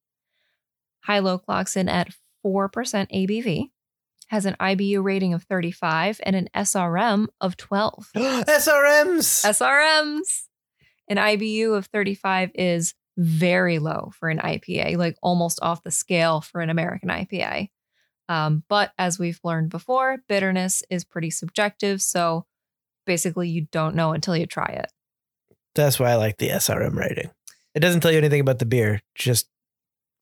Jai 1.06 1.18
Low 1.18 1.38
clocks 1.38 1.76
in 1.76 1.88
at 1.88 2.14
4% 2.44 2.70
ABV, 2.70 3.70
has 4.30 4.46
an 4.46 4.54
IBU 4.60 5.02
rating 5.02 5.34
of 5.34 5.42
35 5.42 6.20
and 6.22 6.36
an 6.36 6.48
SRM 6.54 7.26
of 7.40 7.56
12. 7.56 8.10
SRMs. 8.16 9.44
SRMs. 9.44 10.42
An 11.08 11.16
IBU 11.16 11.76
of 11.76 11.86
35 11.86 12.52
is 12.54 12.94
very 13.18 13.80
low 13.80 14.12
for 14.14 14.28
an 14.28 14.38
IPA, 14.38 14.96
like 14.96 15.16
almost 15.20 15.58
off 15.62 15.82
the 15.82 15.90
scale 15.90 16.40
for 16.40 16.60
an 16.60 16.70
American 16.70 17.08
IPA. 17.08 17.70
Um, 18.28 18.62
but 18.68 18.92
as 18.96 19.18
we've 19.18 19.40
learned 19.42 19.70
before, 19.70 20.18
bitterness 20.28 20.84
is 20.88 21.04
pretty 21.04 21.30
subjective. 21.30 22.00
So 22.00 22.46
basically, 23.06 23.48
you 23.48 23.66
don't 23.72 23.96
know 23.96 24.12
until 24.12 24.36
you 24.36 24.46
try 24.46 24.68
it. 24.68 24.92
That's 25.74 25.98
why 25.98 26.12
I 26.12 26.14
like 26.14 26.36
the 26.38 26.50
SRM 26.50 26.94
rating. 26.94 27.30
It 27.74 27.80
doesn't 27.80 28.00
tell 28.00 28.12
you 28.12 28.18
anything 28.18 28.40
about 28.40 28.60
the 28.60 28.66
beer, 28.66 29.00
just 29.16 29.48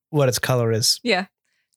what 0.08 0.30
its 0.30 0.38
color 0.38 0.72
is. 0.72 0.98
Yeah. 1.02 1.26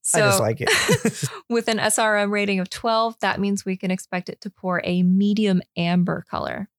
So 0.01 0.19
I 0.19 0.27
just 0.27 0.39
like 0.39 0.57
it. 0.61 1.29
with 1.49 1.67
an 1.67 1.77
SRM 1.77 2.31
rating 2.31 2.59
of 2.59 2.69
12, 2.69 3.19
that 3.21 3.39
means 3.39 3.65
we 3.65 3.77
can 3.77 3.91
expect 3.91 4.29
it 4.29 4.41
to 4.41 4.49
pour 4.49 4.81
a 4.83 5.03
medium 5.03 5.61
amber 5.77 6.25
color. 6.29 6.69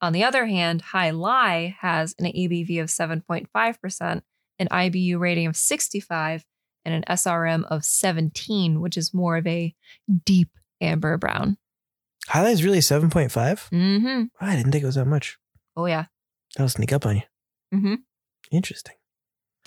On 0.00 0.12
the 0.12 0.24
other 0.24 0.46
hand, 0.46 0.82
Jai 0.92 1.10
Alai 1.10 1.74
has 1.80 2.14
an 2.18 2.26
ABV 2.26 2.80
of 2.80 2.88
7.5%, 2.88 4.22
an 4.58 4.68
IBU 4.68 5.18
rating 5.18 5.46
of 5.46 5.56
65, 5.56 6.44
and 6.84 6.94
an 6.94 7.04
SRM 7.16 7.64
of 7.64 7.84
17, 7.84 8.80
which 8.80 8.96
is 8.96 9.12
more 9.12 9.36
of 9.36 9.46
a 9.46 9.74
deep 10.24 10.50
amber 10.80 11.16
brown. 11.16 11.58
Jai 12.32 12.44
Alai 12.44 12.52
is 12.52 12.64
really 12.64 12.78
7.5? 12.78 13.30
Mm-hmm. 13.30 14.24
I 14.40 14.56
didn't 14.56 14.72
think 14.72 14.82
it 14.82 14.86
was 14.86 14.94
that 14.96 15.06
much. 15.06 15.36
Oh, 15.76 15.86
yeah. 15.86 16.06
That'll 16.56 16.68
sneak 16.68 16.92
up 16.92 17.06
on 17.06 17.16
you. 17.16 17.22
Mm-hmm. 17.74 17.94
Interesting. 18.50 18.94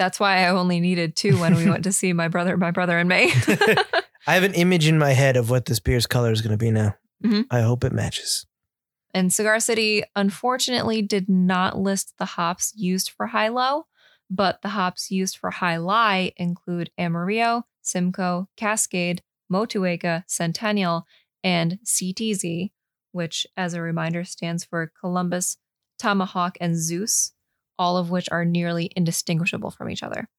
That's 0.01 0.19
why 0.19 0.37
I 0.45 0.49
only 0.49 0.79
needed 0.79 1.15
two 1.15 1.39
when 1.39 1.53
we 1.53 1.69
went 1.69 1.83
to 1.83 1.93
see 1.93 2.11
my 2.11 2.27
brother, 2.27 2.57
my 2.57 2.71
brother 2.71 2.97
and 2.97 3.07
me. 3.07 3.31
I 4.25 4.33
have 4.33 4.41
an 4.41 4.55
image 4.55 4.87
in 4.87 4.97
my 4.97 5.11
head 5.11 5.37
of 5.37 5.51
what 5.51 5.65
this 5.67 5.79
beer's 5.79 6.07
color 6.07 6.31
is 6.31 6.41
going 6.41 6.53
to 6.53 6.57
be 6.57 6.71
now. 6.71 6.95
Mhm. 7.23 7.45
I 7.51 7.59
hope 7.61 7.83
it 7.83 7.93
matches. 7.93 8.47
And 9.13 9.31
Cigar 9.31 9.59
City 9.59 10.01
unfortunately 10.15 11.03
did 11.03 11.29
not 11.29 11.77
list 11.77 12.15
the 12.17 12.25
hops 12.25 12.73
used 12.75 13.11
for 13.11 13.27
Jai 13.27 13.49
Low, 13.49 13.85
but 14.27 14.63
the 14.63 14.69
hops 14.69 15.11
used 15.11 15.37
for 15.37 15.51
Jai 15.51 15.75
Alai 15.75 16.31
include 16.35 16.89
Amarillo, 16.97 17.67
Simcoe, 17.83 18.49
Cascade, 18.57 19.21
Motueka, 19.53 20.23
Centennial, 20.25 21.05
and 21.43 21.77
CTZ, 21.85 22.71
which, 23.11 23.45
as 23.55 23.75
a 23.75 23.81
reminder, 23.83 24.23
stands 24.23 24.65
for 24.65 24.91
Columbus, 24.99 25.57
Tomahawk, 25.99 26.57
and 26.59 26.75
Zeus, 26.75 27.33
all 27.81 27.97
of 27.97 28.11
which 28.11 28.29
are 28.31 28.45
nearly 28.45 28.91
indistinguishable 28.95 29.71
from 29.71 29.89
each 29.89 30.03
other. 30.03 30.29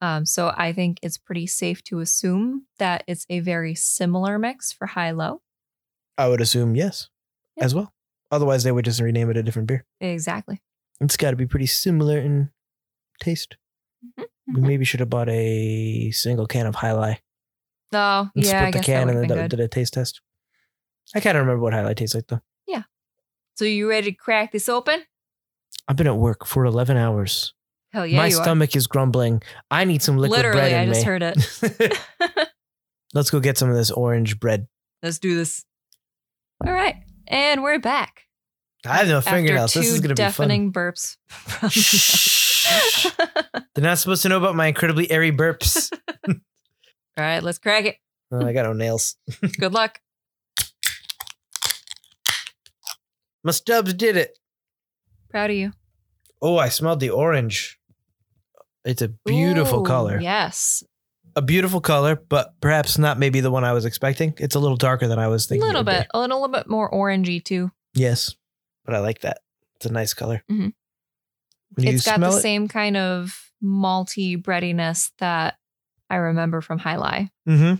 Um, 0.00 0.24
so 0.24 0.52
I 0.56 0.72
think 0.72 0.98
it's 1.02 1.18
pretty 1.18 1.48
safe 1.48 1.82
to 1.84 1.98
assume 1.98 2.66
that 2.78 3.02
it's 3.08 3.26
a 3.28 3.40
very 3.40 3.74
similar 3.74 4.38
mix 4.38 4.72
for 4.72 4.86
Jai 4.86 5.10
Low. 5.10 5.42
I 6.16 6.28
would 6.28 6.40
assume 6.40 6.76
yes, 6.76 7.08
Yeah. 7.56 7.64
as 7.64 7.74
well. 7.74 7.92
Otherwise, 8.30 8.62
they 8.62 8.70
would 8.72 8.84
just 8.84 9.00
rename 9.00 9.28
it 9.30 9.36
a 9.36 9.42
different 9.42 9.66
beer. 9.66 9.84
Exactly. 10.00 10.62
It's 11.00 11.16
got 11.16 11.30
to 11.32 11.36
be 11.36 11.46
pretty 11.46 11.66
similar 11.66 12.18
in 12.18 12.50
taste. 13.20 13.56
Mhm, 14.18 14.26
We 14.54 14.60
maybe 14.60 14.84
should 14.84 15.00
have 15.00 15.10
bought 15.10 15.28
a 15.28 16.10
single 16.12 16.46
can 16.46 16.66
of 16.66 16.76
Jai 16.76 16.90
Alai. 16.90 17.16
Oh, 17.92 18.30
and 18.34 18.44
yeah, 18.44 18.62
I 18.66 18.70
split 18.70 18.72
the 18.72 18.78
guess 18.78 18.86
can 18.86 19.08
and 19.08 19.28
then 19.28 19.48
did 19.48 19.58
a 19.60 19.66
taste 19.66 19.94
test. 19.94 20.20
I 21.16 21.18
kind 21.20 21.36
of 21.36 21.42
remember 21.42 21.62
what 21.62 21.72
Jai 21.72 21.82
Alai 21.82 21.96
tastes 21.96 22.14
like 22.14 22.28
though. 22.28 22.40
Yeah. 22.66 22.84
So 23.56 23.64
you 23.64 23.88
ready 23.88 24.12
to 24.12 24.16
crack 24.16 24.52
this 24.52 24.68
open? 24.68 25.02
I've 25.90 25.96
been 25.96 26.06
at 26.06 26.16
work 26.16 26.46
for 26.46 26.64
11 26.66 26.96
hours. 26.96 27.52
Hell 27.92 28.06
yeah, 28.06 28.18
My 28.18 28.28
stomach 28.28 28.76
is 28.76 28.86
grumbling. 28.86 29.42
I 29.72 29.84
need 29.84 30.02
some 30.02 30.18
liquid 30.18 30.38
Literally, 30.38 30.60
bread 30.60 30.72
in 30.72 30.78
I 30.78 30.86
just 30.86 31.00
me. 31.00 31.04
heard 31.04 31.22
it. 31.24 32.48
Let's 33.14 33.28
go 33.28 33.40
get 33.40 33.58
some 33.58 33.68
of 33.68 33.74
this 33.74 33.90
orange 33.90 34.38
bread. 34.38 34.68
Let's 35.02 35.18
do 35.18 35.34
this. 35.34 35.64
All 36.64 36.72
right, 36.72 36.94
and 37.26 37.64
we're 37.64 37.80
back. 37.80 38.28
I 38.86 38.98
have 38.98 39.08
no 39.08 39.20
fingernails. 39.20 39.74
This 39.74 39.88
is 39.88 39.98
going 39.98 40.14
to 40.14 40.14
be 40.14 40.22
fun. 40.30 40.46
deafening 40.46 40.72
burps. 40.72 41.16
Shh. 41.72 43.10
They're 43.74 43.82
not 43.82 43.98
supposed 43.98 44.22
to 44.22 44.28
know 44.28 44.36
about 44.36 44.54
my 44.54 44.68
incredibly 44.68 45.10
airy 45.10 45.32
burps. 45.32 45.90
All 46.28 46.34
right, 47.18 47.42
let's 47.42 47.58
crack 47.58 47.86
it. 47.86 47.96
Oh, 48.30 48.46
I 48.46 48.52
got 48.52 48.62
no 48.62 48.74
nails. 48.74 49.16
Good 49.58 49.72
luck. 49.72 49.98
My 53.42 53.50
stubs 53.50 53.92
did 53.94 54.16
it. 54.16 54.38
Proud 55.30 55.50
of 55.50 55.56
you. 55.56 55.72
Oh, 56.42 56.56
I 56.58 56.68
smelled 56.68 57.00
the 57.00 57.10
orange. 57.10 57.78
It's 58.84 59.02
a 59.02 59.08
beautiful 59.08 59.80
Ooh, 59.80 59.84
color. 59.84 60.20
Yes, 60.20 60.82
A 61.36 61.42
beautiful 61.42 61.80
color, 61.80 62.16
but 62.16 62.54
perhaps 62.60 62.96
not 62.98 63.18
maybe 63.18 63.40
the 63.40 63.50
one 63.50 63.62
I 63.62 63.72
was 63.72 63.84
expecting. 63.84 64.34
It's 64.38 64.54
a 64.54 64.58
little 64.58 64.76
darker 64.76 65.06
than 65.06 65.18
I 65.18 65.28
was 65.28 65.46
thinking. 65.46 65.62
A 65.62 65.66
little 65.66 65.84
would 65.84 65.90
be. 65.90 65.98
bit, 65.98 66.06
a 66.14 66.18
little 66.18 66.48
bit 66.48 66.66
more 66.68 66.90
orangey 66.90 67.44
too. 67.44 67.70
Yes, 67.94 68.34
but 68.84 68.94
I 68.94 68.98
like 69.00 69.20
that. 69.20 69.38
It's 69.76 69.86
a 69.86 69.92
nice 69.92 70.14
color. 70.14 70.42
Mhm. 70.50 70.72
You 71.76 71.92
It's 71.92 72.04
got 72.04 72.20
the 72.20 72.28
it, 72.28 72.40
same 72.40 72.66
kind 72.68 72.96
of 72.96 73.52
malty 73.62 74.42
breadiness 74.42 75.12
that 75.18 75.56
I 76.08 76.16
remember 76.16 76.60
from 76.62 76.78
Jai 76.80 76.96
Alai. 76.96 77.28
hmm 77.46 77.74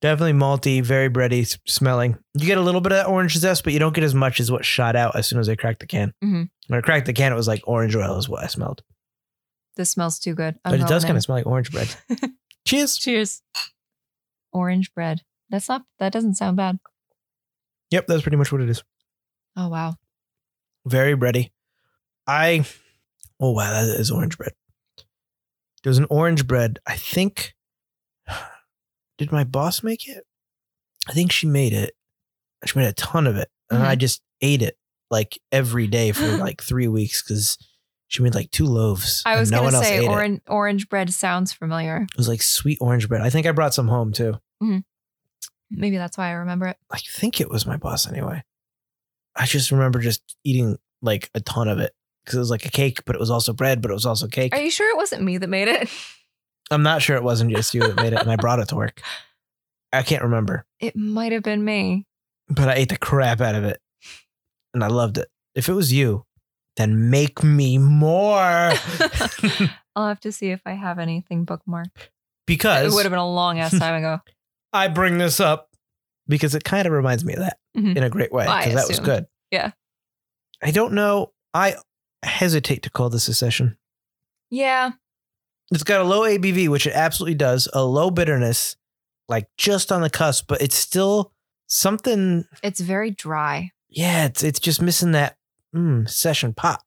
Definitely 0.00 0.32
malty, 0.32 0.82
very 0.82 1.10
bready 1.10 1.58
smelling. 1.66 2.16
You 2.34 2.46
get 2.46 2.56
a 2.56 2.62
little 2.62 2.80
bit 2.80 2.92
of 2.92 2.96
that 2.98 3.06
orange 3.08 3.36
zest, 3.36 3.64
but 3.64 3.74
you 3.74 3.78
don't 3.78 3.94
get 3.94 4.02
as 4.04 4.14
much 4.14 4.40
as 4.40 4.50
what 4.50 4.64
shot 4.64 4.96
out 4.96 5.14
as 5.14 5.26
soon 5.26 5.38
as 5.38 5.48
I 5.48 5.56
cracked 5.56 5.80
the 5.80 5.86
can. 5.86 6.14
Mhm. 6.24 6.48
When 6.68 6.78
I 6.78 6.80
cracked 6.80 7.04
the 7.06 7.12
can, 7.12 7.32
it 7.32 7.36
was 7.36 7.46
like 7.48 7.62
orange 7.66 7.94
oil 7.94 8.16
is 8.18 8.28
what 8.28 8.42
I 8.42 8.46
smelled. 8.46 8.82
This 9.76 9.90
smells 9.90 10.18
too 10.18 10.34
good. 10.34 10.58
I'm 10.64 10.72
but 10.72 10.80
it 10.80 10.88
does 10.88 11.04
kind 11.04 11.16
of 11.16 11.22
smell 11.22 11.36
like 11.38 11.46
orange 11.46 11.70
bread. 11.70 11.94
Cheers. 12.66 12.96
Cheers. 12.96 13.42
Orange 14.52 14.92
bread. 14.94 15.20
That's 15.50 15.68
not. 15.68 15.82
That 15.98 16.12
doesn't 16.12 16.34
sound 16.36 16.56
bad. 16.56 16.78
Yep, 17.90 18.06
that's 18.06 18.22
pretty 18.22 18.36
much 18.36 18.52
what 18.52 18.60
it 18.62 18.70
is. 18.70 18.82
Oh 19.56 19.68
wow. 19.68 19.96
Very 20.86 21.14
bready. 21.16 21.50
I, 22.26 22.64
oh 23.38 23.50
wow, 23.52 23.70
that 23.84 24.00
is 24.00 24.10
orange 24.10 24.38
bread. 24.38 24.52
There's 25.82 25.98
an 25.98 26.06
orange 26.10 26.46
bread. 26.46 26.78
I 26.86 26.96
think, 26.96 27.54
did 29.20 29.32
my 29.32 29.44
boss 29.44 29.82
make 29.82 30.08
it? 30.08 30.24
I 31.06 31.12
think 31.12 31.30
she 31.30 31.46
made 31.46 31.74
it. 31.74 31.94
She 32.64 32.78
made 32.78 32.88
a 32.88 32.94
ton 32.94 33.26
of 33.26 33.36
it. 33.36 33.50
And 33.70 33.82
I 33.82 33.94
mm. 33.94 33.98
just 33.98 34.22
ate 34.40 34.62
it 34.62 34.78
like 35.10 35.38
every 35.52 35.86
day 35.86 36.12
for 36.12 36.26
like 36.38 36.62
three 36.62 36.88
weeks 36.88 37.22
because 37.22 37.58
she 38.08 38.22
made 38.22 38.34
like 38.34 38.50
two 38.50 38.64
loaves. 38.64 39.22
I 39.26 39.38
was 39.38 39.50
no 39.50 39.60
gonna 39.60 39.84
say 39.84 40.06
it. 40.06 40.08
orange 40.08 40.40
orange 40.48 40.88
bread 40.88 41.12
sounds 41.12 41.52
familiar. 41.52 42.06
It 42.10 42.16
was 42.16 42.28
like 42.28 42.40
sweet 42.40 42.78
orange 42.80 43.10
bread. 43.10 43.20
I 43.20 43.28
think 43.28 43.46
I 43.46 43.52
brought 43.52 43.74
some 43.74 43.88
home 43.88 44.12
too. 44.12 44.38
Mm-hmm. 44.62 44.78
Maybe 45.70 45.98
that's 45.98 46.16
why 46.16 46.28
I 46.28 46.32
remember 46.32 46.66
it. 46.66 46.78
I 46.90 46.98
think 46.98 47.42
it 47.42 47.50
was 47.50 47.66
my 47.66 47.76
boss 47.76 48.08
anyway. 48.08 48.42
I 49.36 49.44
just 49.44 49.70
remember 49.70 50.00
just 50.00 50.34
eating 50.44 50.78
like 51.02 51.30
a 51.34 51.40
ton 51.40 51.68
of 51.68 51.78
it 51.78 51.92
because 52.24 52.36
it 52.36 52.40
was 52.40 52.50
like 52.50 52.64
a 52.64 52.70
cake, 52.70 53.04
but 53.04 53.14
it 53.14 53.20
was 53.20 53.30
also 53.30 53.52
bread, 53.52 53.82
but 53.82 53.90
it 53.90 53.94
was 53.94 54.06
also 54.06 54.28
cake. 54.28 54.54
Are 54.54 54.62
you 54.62 54.70
sure 54.70 54.90
it 54.90 54.96
wasn't 54.96 55.22
me 55.22 55.36
that 55.36 55.48
made 55.48 55.68
it? 55.68 55.90
I'm 56.70 56.82
not 56.82 57.02
sure 57.02 57.16
it 57.16 57.22
wasn't 57.22 57.50
just 57.52 57.74
you 57.74 57.80
that 57.80 57.96
made 57.96 58.12
it, 58.12 58.20
and 58.20 58.30
I 58.30 58.36
brought 58.36 58.58
it 58.60 58.68
to 58.68 58.76
work. 58.76 59.00
I 59.92 60.02
can't 60.02 60.22
remember, 60.22 60.64
It 60.78 60.94
might 60.94 61.32
have 61.32 61.42
been 61.42 61.64
me. 61.64 62.06
but 62.48 62.68
I 62.68 62.74
ate 62.74 62.90
the 62.90 62.96
crap 62.96 63.40
out 63.40 63.56
of 63.56 63.64
it, 63.64 63.80
and 64.72 64.84
I 64.84 64.86
loved 64.86 65.18
it. 65.18 65.28
If 65.56 65.68
it 65.68 65.72
was 65.72 65.92
you, 65.92 66.24
then 66.76 67.10
make 67.10 67.42
me 67.42 67.76
more. 67.78 68.72
I'll 69.96 70.06
have 70.06 70.20
to 70.20 70.30
see 70.30 70.50
if 70.50 70.60
I 70.64 70.72
have 70.72 71.00
anything 71.00 71.44
bookmarked. 71.44 71.90
Because 72.46 72.92
it 72.92 72.94
would 72.94 73.04
have 73.04 73.10
been 73.10 73.18
a 73.18 73.28
long 73.28 73.58
ass 73.58 73.76
time 73.76 73.96
ago. 73.96 74.20
I 74.72 74.86
bring 74.88 75.18
this 75.18 75.40
up 75.40 75.68
because 76.28 76.54
it 76.54 76.62
kind 76.62 76.86
of 76.86 76.92
reminds 76.92 77.24
me 77.24 77.32
of 77.34 77.40
that 77.40 77.58
Mhm. 77.76 77.96
in 77.96 78.02
a 78.04 78.08
great 78.10 78.32
way 78.32 78.44
because 78.44 78.74
that 78.74 78.86
was 78.88 79.00
good. 79.00 79.26
Yeah. 79.50 79.72
I 80.62 80.70
don't 80.70 80.92
know. 80.94 81.32
I 81.52 81.74
hesitate 82.22 82.82
to 82.84 82.90
call 82.90 83.10
this 83.10 83.26
a 83.28 83.34
session. 83.34 83.76
Yeah. 84.50 84.92
It's 85.70 85.84
got 85.84 86.00
a 86.00 86.04
low 86.04 86.22
ABV, 86.22 86.68
which 86.68 86.86
it 86.86 86.94
absolutely 86.94 87.36
does, 87.36 87.68
a 87.72 87.84
low 87.84 88.10
bitterness, 88.10 88.76
like 89.28 89.48
just 89.56 89.92
on 89.92 90.02
the 90.02 90.10
cusp, 90.10 90.46
but 90.48 90.60
it's 90.60 90.76
still 90.76 91.32
something. 91.66 92.44
It's 92.62 92.80
very 92.80 93.10
dry. 93.10 93.70
Yeah, 93.88 94.26
it's 94.26 94.42
it's 94.42 94.60
just 94.60 94.82
missing 94.82 95.12
that 95.12 95.36
mm, 95.74 96.08
session 96.08 96.54
pop. 96.54 96.82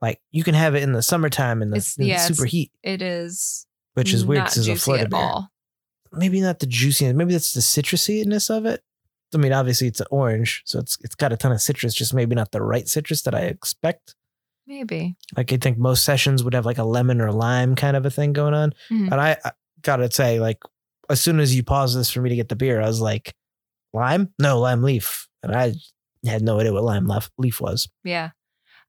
Like 0.00 0.20
you 0.30 0.42
can 0.42 0.54
have 0.54 0.74
it 0.74 0.82
in 0.82 0.92
the 0.92 1.02
summertime 1.02 1.62
in 1.62 1.70
the, 1.70 1.76
in 1.76 1.82
the 2.04 2.06
yeah, 2.06 2.26
it's 2.26 2.36
super 2.36 2.46
heat, 2.46 2.72
It 2.82 3.02
is 3.02 3.66
which 3.94 4.12
is 4.12 4.24
weird 4.24 4.44
because 4.44 4.68
it's 4.68 4.80
a 4.80 4.84
Florida 4.84 5.08
beer. 5.08 5.20
all. 5.20 5.48
Maybe 6.12 6.40
not 6.40 6.58
the 6.58 6.66
juiciness. 6.66 7.14
Maybe 7.14 7.32
that's 7.32 7.52
the 7.54 7.60
citrusyness 7.60 8.50
of 8.54 8.66
it. 8.66 8.82
I 9.34 9.38
mean, 9.38 9.52
obviously 9.52 9.86
it's 9.88 10.00
an 10.00 10.06
orange, 10.10 10.62
so 10.66 10.78
it's 10.78 10.98
it's 11.02 11.14
got 11.14 11.32
a 11.32 11.36
ton 11.36 11.52
of 11.52 11.60
citrus, 11.62 11.94
just 11.94 12.12
maybe 12.12 12.34
not 12.34 12.52
the 12.52 12.62
right 12.62 12.86
citrus 12.88 13.22
that 13.22 13.34
I 13.34 13.42
expect. 13.42 14.14
Maybe. 14.66 15.16
Like 15.36 15.52
I 15.52 15.56
think 15.56 15.78
most 15.78 16.04
sessions 16.04 16.44
would 16.44 16.54
have 16.54 16.66
like 16.66 16.78
a 16.78 16.84
lemon 16.84 17.20
or 17.20 17.32
lime 17.32 17.74
kind 17.74 17.96
of 17.96 18.06
a 18.06 18.10
thing 18.10 18.32
going 18.32 18.54
on. 18.54 18.72
Mhm. 18.90 19.10
And 19.10 19.14
I, 19.14 19.36
I 19.44 19.52
gotta 19.82 20.10
say, 20.10 20.38
like, 20.40 20.58
as 21.10 21.20
soon 21.20 21.40
as 21.40 21.54
you 21.54 21.62
paused 21.62 21.98
this 21.98 22.10
for 22.10 22.20
me 22.20 22.30
to 22.30 22.36
get 22.36 22.48
the 22.48 22.56
beer, 22.56 22.80
I 22.80 22.86
was 22.86 23.00
like, 23.00 23.34
lime? 23.92 24.32
No, 24.38 24.60
lime 24.60 24.82
leaf. 24.82 25.28
And 25.42 25.54
I 25.54 25.74
had 26.24 26.42
no 26.42 26.60
idea 26.60 26.72
what 26.72 26.84
lime 26.84 27.06
leaf, 27.06 27.30
leaf 27.38 27.60
was. 27.60 27.88
Yeah. 28.04 28.30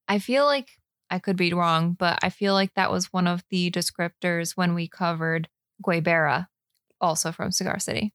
I 0.08 0.20
feel 0.20 0.46
like 0.46 0.70
I 1.10 1.20
could 1.20 1.36
be 1.38 1.54
wrong, 1.54 1.94
but 1.94 2.20
I 2.22 2.30
feel 2.30 2.54
like 2.54 2.74
that 2.76 2.92
was 2.92 3.12
one 3.12 3.28
of 3.28 3.44
the 3.50 3.72
descriptors 3.72 4.52
when 4.56 4.74
we 4.76 4.88
covered 4.88 5.50
Guayabera, 5.86 6.48
also 7.02 7.32
from 7.32 7.52
Cigar 7.52 7.80
City. 7.80 8.14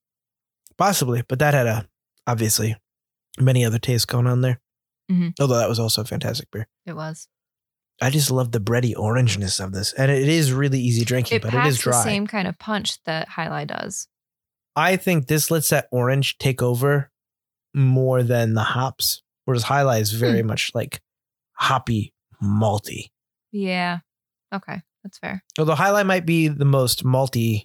Possibly, 0.76 1.22
but 1.28 1.38
that 1.40 1.54
had 1.54 1.66
a 1.66 1.88
obviously 2.26 2.76
many 3.40 3.64
other 3.64 3.78
tastes 3.78 4.04
going 4.04 4.26
on 4.26 4.42
there. 4.42 4.60
Mhm. 5.10 5.34
Although 5.40 5.58
that 5.58 5.68
was 5.68 5.78
also 5.80 6.02
a 6.02 6.04
fantastic 6.04 6.50
beer. 6.50 6.68
It 6.86 6.94
was. 6.94 7.26
I 8.00 8.10
just 8.10 8.30
love 8.30 8.52
the 8.52 8.60
bready 8.60 8.94
orangeness 8.94 9.62
of 9.62 9.72
this, 9.72 9.92
and 9.94 10.10
it 10.10 10.28
is 10.28 10.52
really 10.52 10.80
easy 10.80 11.04
drinking, 11.04 11.36
It 11.36 11.42
but 11.42 11.54
it 11.54 11.66
is 11.66 11.78
is 11.78 11.84
the 11.84 11.90
dry. 11.90 12.04
same 12.04 12.26
kind 12.26 12.46
of 12.46 12.58
punch 12.58 13.02
that 13.04 13.28
Jai 13.34 13.46
Alai 13.48 13.66
does. 13.66 14.06
I 14.76 14.96
think 14.96 15.26
this 15.26 15.50
lets 15.50 15.70
that 15.70 15.88
orange 15.90 16.38
take 16.38 16.62
over 16.62 17.10
more 17.74 18.22
than 18.22 18.54
the 18.54 18.62
hops, 18.62 19.22
whereas 19.44 19.64
Jai 19.64 19.82
Alai 19.82 20.00
is 20.00 20.12
very 20.12 20.42
much 20.44 20.70
like 20.74 21.00
hoppy, 21.54 22.12
malty. 22.42 23.06
Yeah. 23.50 23.98
Okay. 24.54 24.80
That's 25.02 25.18
fair. 25.18 25.42
Although 25.58 25.74
Jai 25.74 25.88
Alai 25.88 26.06
might 26.06 26.24
be 26.26 26.46
the 26.48 26.64
most 26.64 27.04
malty 27.04 27.64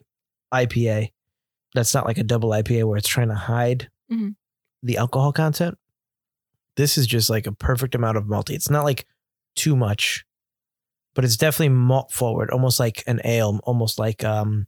IPA. 0.54 1.10
That's 1.76 1.94
not 1.94 2.06
like 2.06 2.18
a 2.18 2.24
double 2.24 2.50
IPA 2.50 2.86
where 2.88 2.98
it's 2.98 3.08
trying 3.08 3.30
to 3.30 3.36
hide 3.36 3.90
Mhm. 4.12 4.36
the 4.82 4.98
alcohol 4.98 5.32
content. 5.32 5.78
This 6.76 6.98
is 6.98 7.06
just 7.06 7.30
like 7.30 7.46
a 7.46 7.52
perfect 7.52 7.94
amount 7.96 8.18
of 8.18 8.26
malty. 8.26 8.52
It's 8.56 8.70
not 8.70 8.84
like 8.84 9.06
too 9.56 9.76
much, 9.76 10.26
but 11.16 11.24
it's 11.26 11.38
definitely 11.38 11.70
malt 11.70 12.12
forward, 12.12 12.50
almost 12.52 12.80
like 12.80 13.04
an 13.08 13.22
ale, 13.24 13.60
almost 13.64 14.00
like 14.00 14.24
um 14.24 14.68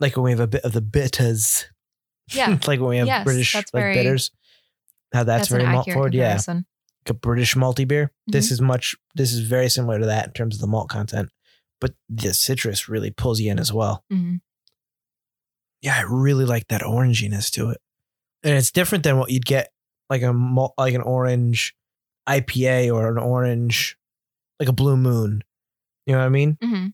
like 0.00 0.16
when 0.16 0.24
we 0.24 0.30
have 0.30 0.40
a 0.40 0.46
bit 0.46 0.64
of 0.64 0.72
the 0.72 0.80
bitters. 0.80 1.66
Yeah. 2.32 2.58
like 2.66 2.80
when 2.80 2.88
we 2.90 2.96
have 2.98 3.06
Yes, 3.06 3.24
British 3.24 3.54
like 3.54 3.70
very- 3.72 3.94
bitters. 3.94 4.30
How 5.12 5.22
that's, 5.22 5.46
very 5.48 5.64
malt 5.64 5.88
forward. 5.88 6.12
Yeah. 6.12 6.40
Like 6.48 6.64
a 7.06 7.14
British 7.14 7.54
malty 7.54 7.86
beer. 7.86 8.10
This 8.26 8.46
Mm-hmm. 8.46 8.52
is 8.54 8.60
much 8.60 8.96
this 9.14 9.32
is 9.32 9.40
very 9.40 9.68
similar 9.68 10.00
to 10.00 10.06
that 10.06 10.26
in 10.28 10.32
terms 10.32 10.56
of 10.56 10.60
the 10.60 10.66
malt 10.66 10.88
content. 10.88 11.28
But 11.80 11.94
the 12.08 12.34
citrus 12.34 12.88
really 12.88 13.10
pulls 13.12 13.38
you 13.40 13.50
in 13.52 13.58
as 13.60 13.72
well. 13.72 14.04
Mhm. 14.12 14.40
yeah, 15.82 15.98
I 15.98 16.02
really 16.08 16.44
like 16.46 16.66
that 16.68 16.80
oranginess 16.80 17.50
to 17.52 17.70
it, 17.70 17.78
and 18.42 18.54
it's 18.54 18.70
different 18.72 19.04
than 19.04 19.18
what 19.18 19.30
you'd 19.30 19.44
get 19.44 19.70
like 20.10 20.22
a 20.22 20.32
malt, 20.32 20.74
like 20.78 20.94
an 20.94 21.02
orange 21.02 21.74
IPA 22.28 22.92
or 22.92 23.08
an 23.10 23.18
orange 23.18 23.96
like 24.60 24.68
a 24.68 24.72
Blue 24.72 24.96
Moon. 24.96 25.42
You 26.06 26.12
know 26.14 26.20
what 26.20 26.26
I 26.26 26.30
mean? 26.30 26.56
Mhm. 26.62 26.92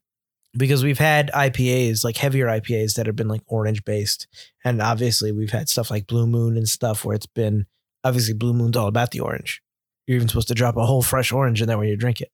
Because 0.56 0.82
we've 0.82 0.98
had 0.98 1.30
IPAs 1.32 2.02
like 2.04 2.16
heavier 2.16 2.46
IPAs 2.46 2.94
that 2.94 3.06
have 3.06 3.16
been 3.16 3.28
like 3.28 3.42
orange 3.46 3.84
based, 3.84 4.26
and 4.64 4.82
obviously 4.82 5.30
we've 5.32 5.50
had 5.52 5.68
stuff 5.68 5.90
like 5.90 6.06
Blue 6.06 6.26
Moon 6.26 6.56
and 6.56 6.68
stuff 6.68 7.04
where 7.04 7.14
it's 7.14 7.26
been 7.26 7.66
obviously 8.02 8.34
Blue 8.34 8.52
Moon's 8.52 8.76
all 8.76 8.88
about 8.88 9.10
the 9.12 9.20
orange. 9.20 9.62
You're 10.06 10.16
even 10.16 10.28
supposed 10.28 10.48
to 10.48 10.54
drop 10.54 10.76
a 10.76 10.86
whole 10.86 11.02
fresh 11.02 11.30
orange 11.32 11.60
in 11.62 11.68
there 11.68 11.78
when 11.78 11.88
you 11.88 11.96
drink 11.96 12.20
it. 12.20 12.30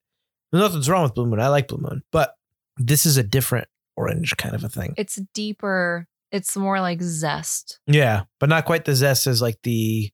There's 0.50 0.62
nothing's 0.62 0.88
wrong 0.88 1.02
with 1.02 1.14
Blue 1.14 1.26
Moon. 1.26 1.40
I 1.40 1.49
like 1.49 1.68
Blue 1.68 1.80
Moon, 1.83 2.02
but 2.12 2.35
this 2.78 3.04
is 3.04 3.16
a 3.18 3.23
different 3.23 3.68
orange 3.97 4.37
kind 4.37 4.54
of 4.54 4.64
a 4.64 4.68
thing. 4.68 4.95
It's 4.97 5.21
deeper. 5.35 6.06
It's 6.33 6.56
more 6.56 6.80
like 6.80 7.02
zest. 7.02 7.80
Yeah, 7.87 8.25
but 8.40 8.49
not 8.49 8.64
quite 8.64 8.85
the 8.85 8.95
zest 8.95 9.26
as 9.26 9.42
like 9.42 9.59
the 9.62 10.11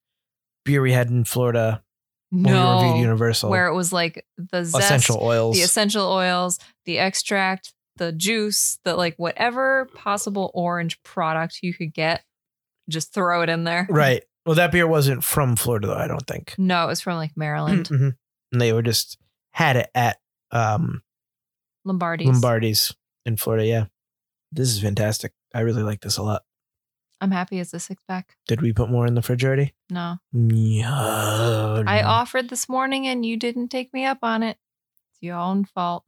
beer 0.64 0.80
we 0.82 0.92
had 0.92 1.08
in 1.10 1.24
Florida 1.24 1.82
when 2.32 2.42
we 2.44 2.50
reviewed 2.50 2.94
No. 2.94 2.96
Universal. 2.96 3.50
Where 3.50 3.66
it 3.68 3.74
was 3.74 3.92
like 3.92 4.24
the 4.36 4.64
zest, 4.64 4.84
essential 4.84 5.18
oils. 5.22 5.56
the 5.56 5.62
essential 5.62 6.06
oils, 6.10 6.58
the 6.86 6.98
extract, 6.98 7.72
the 7.96 8.10
juice, 8.10 8.78
the 8.84 8.96
like 8.96 9.14
whatever 9.18 9.88
possible 9.94 10.50
orange 10.54 11.00
product 11.02 11.58
you 11.62 11.72
could 11.74 11.92
get, 11.94 12.24
just 12.88 13.12
throw 13.14 13.42
it 13.42 13.48
in 13.48 13.64
there. 13.64 13.86
right. 13.90 14.24
Well, 14.44 14.56
that 14.56 14.72
beer 14.72 14.88
wasn't 14.88 15.22
from 15.22 15.54
Florida 15.54 15.86
though. 15.86 15.94
I 15.94 16.08
don't 16.08 16.26
think. 16.26 16.54
No, 16.58 16.82
it 16.84 16.88
was 16.88 17.00
from 17.00 17.16
like 17.16 17.36
Maryland, 17.36 17.88
Mhm. 17.88 18.16
And 18.50 18.60
they 18.60 18.72
were 18.72 18.82
just 18.82 19.16
had 19.52 19.76
it 19.76 19.88
at 19.94 20.18
um, 20.50 21.02
Lombardi's. 21.84 22.26
Lombardi's 22.28 22.92
in 23.24 23.36
Florida. 23.36 23.64
Yeah, 23.66 23.84
this 24.50 24.68
is 24.70 24.80
fantastic. 24.80 25.32
I 25.54 25.60
really 25.60 25.82
like 25.84 26.00
this 26.00 26.16
a 26.16 26.22
lot. 26.24 26.42
I'm 27.22 27.30
happy 27.30 27.60
as 27.60 27.72
a 27.72 27.78
six 27.78 28.02
pack. 28.08 28.36
Did 28.48 28.60
we 28.60 28.72
put 28.72 28.90
more 28.90 29.06
in 29.06 29.14
the 29.14 29.22
fridge 29.22 29.44
already? 29.44 29.72
No, 29.88 30.16
Yeah. 30.32 31.82
I 31.86 32.02
offered 32.02 32.50
this 32.50 32.68
morning 32.68 33.06
and 33.06 33.24
you 33.24 33.36
didn't 33.36 33.68
take 33.68 33.94
me 33.94 34.04
up 34.04 34.18
on 34.22 34.42
it. 34.42 34.58
It's 35.12 35.22
your 35.22 35.36
own 35.36 35.64
fault. 35.64 36.04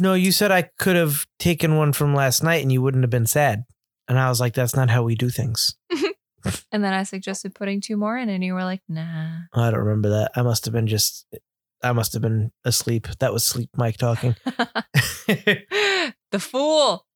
No, 0.00 0.14
you 0.14 0.32
said 0.32 0.50
I 0.50 0.62
could 0.78 0.96
have 0.96 1.26
taken 1.38 1.76
one 1.76 1.92
from 1.92 2.12
last 2.14 2.42
night 2.42 2.60
and 2.62 2.72
you 2.72 2.82
wouldn't 2.82 3.04
have 3.04 3.10
been 3.10 3.26
sad. 3.26 3.62
And 4.08 4.18
I 4.18 4.28
was 4.28 4.40
like, 4.40 4.52
that's 4.52 4.74
not 4.74 4.90
how 4.90 5.04
we 5.04 5.14
do 5.14 5.30
things. 5.30 5.76
And 6.72 6.82
then 6.82 6.92
I 6.92 7.04
suggested 7.04 7.54
putting 7.54 7.80
two 7.80 7.96
more 7.96 8.18
in, 8.18 8.28
and 8.28 8.42
you 8.42 8.54
were 8.54 8.64
like, 8.64 8.80
"Nah." 8.88 9.42
I 9.54 9.70
don't 9.70 9.78
remember 9.78 10.08
that. 10.08 10.32
I 10.34 10.42
must 10.42 10.64
have 10.64 10.74
been 10.74 10.88
just, 10.88 11.24
I 11.84 11.92
must 11.92 12.12
have 12.14 12.22
been 12.22 12.50
asleep. 12.64 13.06
That 13.20 13.32
was 13.32 13.46
Sleep 13.46 13.70
Mike 13.76 13.96
talking. 13.96 14.34
the 15.26 16.40
fool. 16.40 17.06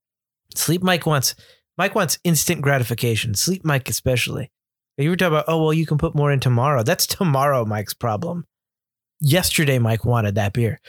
Sleep 0.54 0.82
Mike 0.82 1.06
wants, 1.06 1.34
Mike 1.78 1.94
wants 1.94 2.18
instant 2.24 2.62
gratification. 2.62 3.34
Sleep 3.34 3.64
Mike 3.64 3.88
especially. 3.88 4.50
You 4.98 5.10
were 5.10 5.16
talking 5.16 5.34
about, 5.34 5.44
oh 5.48 5.62
well, 5.62 5.72
you 5.74 5.84
can 5.86 5.98
put 5.98 6.14
more 6.14 6.32
in 6.32 6.40
tomorrow. 6.40 6.82
That's 6.82 7.06
tomorrow, 7.06 7.64
Mike's 7.66 7.92
problem. 7.94 8.46
Yesterday, 9.20 9.78
Mike 9.78 10.04
wanted 10.04 10.36
that 10.36 10.52
beer. 10.54 10.80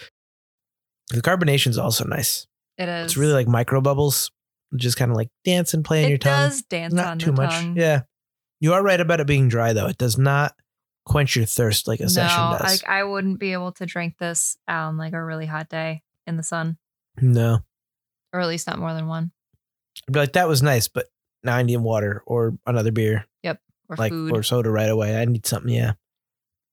The 1.09 1.21
carbonation's 1.21 1.77
also 1.77 2.05
nice. 2.05 2.47
It 2.77 2.87
is. 2.89 3.05
It's 3.05 3.17
really 3.17 3.33
like 3.33 3.47
micro 3.47 3.81
bubbles, 3.81 4.31
just 4.75 4.97
kind 4.97 5.11
of 5.11 5.17
like 5.17 5.29
dance 5.43 5.73
and 5.73 5.83
play 5.83 5.99
on 6.03 6.05
it 6.05 6.09
your 6.09 6.17
tongue. 6.17 6.45
It 6.45 6.49
does 6.49 6.61
dance 6.63 6.93
Not 6.93 7.07
on 7.07 7.19
too 7.19 7.31
the 7.31 7.41
much. 7.41 7.51
tongue. 7.51 7.75
Yeah, 7.77 8.01
you 8.59 8.73
are 8.73 8.83
right 8.83 8.99
about 8.99 9.19
it 9.19 9.27
being 9.27 9.47
dry 9.49 9.73
though. 9.73 9.87
It 9.87 9.97
does 9.97 10.17
not 10.17 10.53
quench 11.05 11.35
your 11.37 11.45
thirst 11.45 11.87
like 11.87 12.01
a 12.01 12.09
session 12.09 12.37
does. 12.51 12.61
like 12.61 12.89
I 12.89 13.03
wouldn't 13.03 13.39
be 13.39 13.53
able 13.53 13.71
to 13.73 13.85
drink 13.85 14.17
this 14.19 14.57
on 14.67 14.97
like 14.97 15.13
a 15.13 15.23
really 15.23 15.45
hot 15.45 15.69
day 15.69 16.01
in 16.25 16.35
the 16.37 16.43
sun, 16.43 16.77
no, 17.19 17.59
or 18.33 18.41
at 18.41 18.47
least 18.47 18.67
not 18.67 18.77
more 18.79 18.93
than 18.93 19.07
one. 19.07 19.31
I'd 20.07 20.13
be 20.13 20.19
like 20.19 20.33
that 20.33 20.47
was 20.47 20.61
nice, 20.61 20.87
but 20.87 21.07
now 21.43 21.55
I 21.55 21.63
need 21.63 21.77
water 21.77 22.23
or 22.25 22.57
another 22.65 22.91
beer, 22.91 23.25
Or 23.89 23.95
like 23.97 24.11
food. 24.11 24.33
or 24.35 24.43
soda 24.43 24.69
right 24.69 24.89
away. 24.89 25.15
I 25.19 25.23
need 25.25 25.45
something. 25.45 25.73
Yeah. 25.73 25.93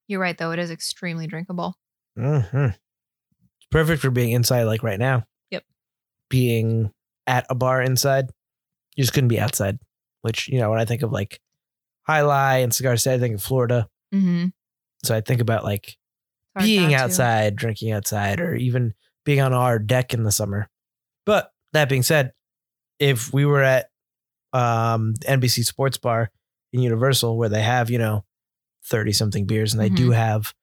You're 0.09 0.21
right, 0.21 0.37
though. 0.37 0.51
It 0.51 0.59
is 0.59 0.71
extremely 0.73 1.27
drinkable. 1.29 1.77
hmm 2.17 2.41
It's 2.51 3.67
perfect 3.71 4.03
for 4.03 4.11
being 4.11 4.33
inside, 4.33 4.65
like 4.65 4.83
right 4.83 4.99
now. 4.99 5.25
Yep. 5.51 5.65
Being 6.29 6.91
at 7.27 7.47
a 7.49 7.55
bar 7.55 7.81
inside, 7.81 8.31
you 8.97 9.03
just 9.05 9.13
couldn't 9.15 9.29
be 9.29 9.39
outside. 9.41 9.79
Which 10.23 10.49
you 10.49 10.59
know, 10.59 10.71
when 10.71 10.81
I 10.81 10.85
think 10.87 11.03
of 11.03 11.13
like 11.13 11.41
Jai 12.09 12.21
Alai 12.21 12.65
and 12.65 12.75
Cigar 12.75 12.97
City, 12.97 13.15
I 13.15 13.19
think 13.21 13.35
of 13.37 13.43
Florida. 13.43 13.89
Mm-hmm. 14.13 14.47
So 15.05 15.15
I 15.15 15.21
think 15.21 15.41
about 15.41 15.63
like 15.65 15.97
being 16.59 16.95
outside, 16.95 17.57
drinking 17.57 17.93
outside, 17.93 18.41
or 18.41 18.55
even 18.57 18.95
being 19.25 19.41
on 19.41 19.53
our 19.53 19.79
deck 19.79 20.15
in 20.15 20.23
the 20.25 20.33
summer. 20.33 20.69
But 21.27 21.51
that 21.73 21.89
being 21.89 22.03
said, 22.03 22.33
if 22.99 23.33
we 23.33 23.45
were 23.45 23.63
at 23.63 23.91
um, 24.53 25.15
NBC 25.27 25.65
Sports 25.65 25.99
Bar 25.99 26.31
in 26.73 26.81
Universal, 26.81 27.37
where 27.37 27.49
they 27.49 27.63
have 27.63 27.91
you 27.91 27.99
know 27.99 28.25
thirty 28.85 29.13
something 29.13 29.47
beers, 29.47 29.73
and 29.75 29.81
they 29.83 29.89
do 29.89 30.11
have 30.11 30.55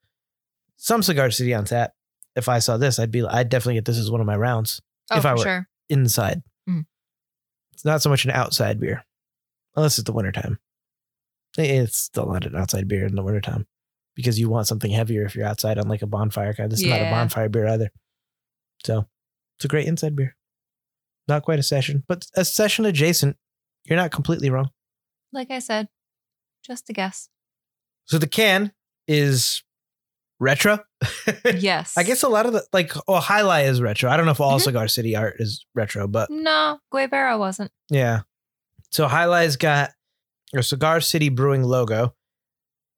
some 0.78 1.04
Cigar 1.04 1.30
City 1.32 1.54
on 1.54 1.66
tap, 1.66 1.94
if 2.36 2.48
I 2.50 2.60
saw 2.60 2.78
this, 2.78 2.98
I'd 3.00 3.12
be, 3.12 3.26
I'd 3.26 3.50
definitely 3.50 3.76
get 3.76 3.86
this 3.86 3.98
as 3.98 4.10
one 4.10 4.22
of 4.22 4.28
my 4.28 4.36
rounds 4.36 4.82
Oh, 5.12 5.18
if 5.18 5.26
I 5.26 5.34
were- 5.34 5.44
sure. 5.44 5.68
inside. 5.90 6.42
Mhm. 6.68 6.86
It's 7.74 7.86
not 7.86 8.02
so 8.02 8.10
much 8.10 8.26
an 8.26 8.32
outside 8.32 8.80
beer, 8.80 9.04
unless 9.76 9.98
it's 10.00 10.06
the 10.06 10.14
wintertime. 10.14 10.58
It's 11.58 11.98
still 11.98 12.28
not 12.32 12.46
an 12.46 12.56
outside 12.56 12.88
beer 12.88 13.06
in 13.06 13.16
the 13.16 13.22
wintertime 13.24 13.68
because 14.16 14.40
you 14.40 14.50
want 14.50 14.68
something 14.68 14.90
heavier 14.92 15.26
if 15.26 15.36
you're 15.36 15.46
outside 15.46 15.78
on 15.78 15.88
like 15.90 16.02
a 16.02 16.08
bonfire 16.08 16.54
kind. 16.54 16.72
This 16.72 16.80
is 16.82 16.88
not 16.88 17.02
a 17.02 17.12
bonfire 17.12 17.50
beer 17.50 17.68
either. 17.68 17.92
So 18.86 19.08
it's 19.58 19.66
a 19.66 19.68
great 19.68 19.88
inside 19.88 20.16
beer. 20.16 20.36
Not 21.32 21.44
quite 21.44 21.60
a 21.60 21.64
session, 21.64 22.04
but 22.10 22.26
a 22.36 22.44
session 22.44 22.86
adjacent. 22.86 23.38
You're 23.86 23.96
not 23.96 24.12
completely 24.12 24.50
wrong. 24.50 24.70
Like 25.32 25.50
I 25.50 25.60
said, 25.60 25.88
just 26.62 26.90
a 26.90 26.94
guess. 26.94 27.30
So 28.04 28.18
the 28.18 28.28
can 28.28 28.74
is 29.08 29.64
retro. 30.42 30.80
Yes. 31.56 31.98
I 31.98 32.04
guess 32.04 32.22
a 32.24 32.28
lot 32.28 32.46
of 32.46 32.52
the 32.54 32.64
like 32.74 32.92
oh 33.08 33.22
Jai 33.22 33.42
Alai 33.42 33.66
is 33.66 33.82
retro. 33.82 34.10
I 34.12 34.18
don't 34.18 34.26
know 34.26 34.34
if 34.34 34.42
all 34.42 34.58
Mhm. 34.60 34.64
Cigar 34.64 34.88
City 34.90 35.16
art 35.16 35.36
is 35.40 35.66
retro, 35.74 36.06
but 36.08 36.30
No, 36.30 36.80
Guayabera 36.94 37.40
wasn't. 37.40 37.72
Yeah. 37.90 38.22
So 38.90 39.08
Jai 39.08 39.26
Alai's 39.26 39.56
got 39.56 39.92
a 40.54 40.62
Cigar 40.62 41.00
City 41.00 41.30
Brewing 41.30 41.64
logo, 41.64 42.14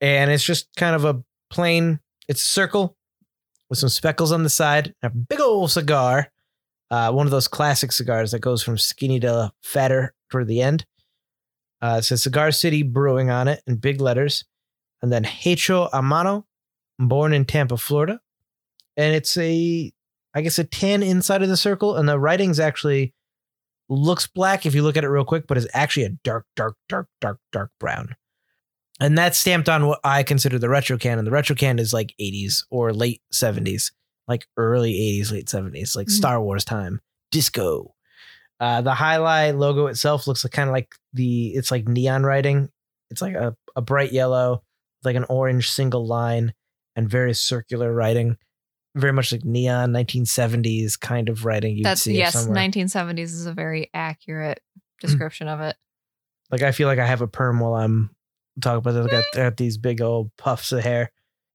and 0.02 0.32
it's 0.32 0.44
just 0.44 0.68
kind 0.76 0.96
of 0.96 1.06
a 1.06 1.24
plain. 1.52 2.00
It's 2.28 2.42
a 2.42 2.46
circle 2.46 2.98
with 3.70 3.78
some 3.78 3.90
speckles 3.90 4.32
on 4.32 4.42
the 4.44 4.50
side, 4.50 4.96
a 5.04 5.10
big 5.12 5.40
old 5.40 5.70
cigar. 5.72 6.32
Uh, 6.94 7.12
one 7.12 7.26
of 7.26 7.32
those 7.32 7.48
classic 7.48 7.92
cigars 7.92 8.30
that 8.30 8.40
goes 8.40 8.62
from 8.62 8.78
skinny 8.78 9.20
to 9.20 9.52
fatter 9.64 10.14
toward 10.30 10.48
the 10.48 10.62
end. 10.62 10.86
Uh, 11.82 11.96
it 11.98 12.04
says 12.04 12.22
Cigar 12.22 12.52
City 12.52 12.84
Brewing 12.84 13.32
on 13.32 13.48
it 13.48 13.64
in 13.66 13.78
big 13.78 14.00
letters, 14.00 14.46
and 15.02 15.12
then 15.12 15.24
Hecho 15.24 15.90
a 15.92 16.04
Mano, 16.04 16.46
born 17.00 17.34
in 17.34 17.46
Tampa, 17.46 17.78
Florida, 17.78 18.20
and 18.96 19.16
it's 19.16 19.36
a, 19.38 19.92
I 20.36 20.42
guess 20.42 20.60
a 20.60 20.66
tan 20.66 21.02
inside 21.02 21.42
of 21.42 21.50
the 21.50 21.58
circle, 21.58 21.96
and 21.96 22.08
the 22.08 22.20
writing's 22.20 22.60
actually 22.60 23.16
looks 23.90 24.28
black 24.28 24.68
if 24.68 24.76
you 24.76 24.84
look 24.84 24.96
at 24.96 25.04
it 25.04 25.10
real 25.10 25.26
quick, 25.26 25.48
but 25.48 25.58
is 25.58 25.68
actually 25.74 26.06
a 26.06 26.16
dark, 26.24 26.46
dark, 26.56 26.76
dark, 26.90 27.08
dark, 27.20 27.40
dark 27.52 27.72
brown. 27.80 28.16
And 29.00 29.18
that's 29.18 29.40
stamped 29.40 29.68
on 29.68 29.88
what 29.88 30.00
I 30.04 30.22
consider 30.22 30.60
the 30.60 30.70
retro 30.70 31.00
can. 31.00 31.18
And 31.18 31.26
the 31.26 31.32
retro 31.32 31.56
can 31.56 31.80
is 31.80 31.92
like 31.92 32.14
80s 32.22 32.66
or 32.70 32.94
late 32.94 33.24
70s, 33.34 33.90
like 34.28 34.48
early 34.58 34.94
80s, 34.94 35.32
late 35.32 35.48
70s, 35.48 35.96
like 35.96 36.08
Mhm. 36.08 36.12
Star 36.12 36.42
Wars 36.42 36.66
time, 36.66 37.02
disco. 37.32 37.94
Uh, 38.60 38.82
the 38.82 38.94
Jai 38.94 39.18
Alai 39.18 39.58
logo 39.58 39.88
itself 39.88 40.28
looks 40.28 40.46
like 40.46 40.54
kind 40.54 40.70
of 40.70 40.74
like 40.74 40.96
the, 41.12 41.50
it's 41.50 41.72
like 41.72 41.88
neon 41.88 42.24
writing. 42.24 42.70
It's 43.10 43.22
like 43.22 43.36
a, 43.36 43.56
a 43.76 43.82
bright 43.82 44.14
yellow, 44.14 44.64
like 45.04 45.16
an 45.16 45.26
orange 45.26 45.70
single 45.70 46.06
line, 46.08 46.54
and 46.96 47.10
very 47.10 47.34
circular 47.34 47.92
writing. 47.94 48.38
Very 48.96 49.12
much 49.12 49.32
like 49.32 49.44
neon 49.44 49.92
1970s 49.92 51.00
kind 51.00 51.28
of 51.28 51.46
writing. 51.46 51.76
You'd 51.76 51.86
That's 51.86 52.02
see 52.02 52.16
yes, 52.18 52.34
somewhere. 52.34 52.56
1970s 52.58 53.20
is 53.20 53.46
a 53.48 53.54
very 53.54 53.90
accurate 53.94 54.62
description 55.02 55.48
of 55.48 55.60
it. 55.60 55.76
Like 56.52 56.62
I 56.62 56.72
feel 56.72 56.88
like 56.88 57.00
I 57.00 57.06
have 57.08 57.22
a 57.22 57.28
perm 57.28 57.60
while 57.60 57.74
I'm 57.74 58.12
talking 58.62 58.78
about 58.78 58.92
this. 58.92 59.08
I 59.08 59.10
got, 59.10 59.24
I 59.34 59.50
got 59.50 59.58
these 59.58 59.78
big 59.78 60.00
old 60.02 60.32
puffs 60.38 60.72
of 60.72 60.84
hair, 60.84 61.12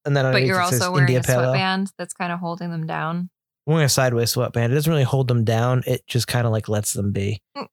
and 0.09 0.17
then 0.17 0.33
But 0.33 0.45
you're 0.45 0.61
also 0.61 0.91
wearing 0.91 1.09
India 1.09 1.21
a 1.21 1.23
sweatband 1.23 1.93
that's 1.99 2.15
kind 2.15 2.33
of 2.33 2.41
holding 2.41 2.71
them 2.71 2.87
down. 2.87 3.29
I'm 3.67 3.75
wearing 3.75 3.85
a 3.85 3.91
sideways 3.91 4.31
sweatband. 4.31 4.73
It 4.73 4.75
doesn't 4.75 4.91
really 4.91 5.05
hold 5.05 5.29
them 5.29 5.45
down. 5.45 5.83
It 5.87 6.07
just 6.07 6.27
kind 6.27 6.47
of 6.47 6.53
like 6.53 6.71
lets 6.71 6.95
them 6.95 7.13
be. 7.13 7.43
Mm. 7.55 7.67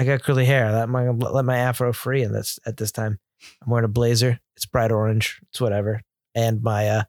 I 0.00 0.04
got 0.04 0.24
curly 0.24 0.44
hair. 0.44 0.72
Let 0.72 0.88
my 0.88 1.10
let 1.10 1.44
my 1.44 1.58
afro 1.58 1.92
free, 1.92 2.24
and 2.24 2.34
that's 2.34 2.58
at 2.66 2.76
this 2.76 2.90
time. 2.90 3.20
I'm 3.62 3.70
wearing 3.70 3.84
a 3.84 3.88
blazer. 3.88 4.40
It's 4.56 4.66
bright 4.66 4.90
orange. 4.90 5.40
It's 5.50 5.60
whatever. 5.60 6.02
And 6.34 6.62
my 6.62 6.88
uh, 6.88 7.02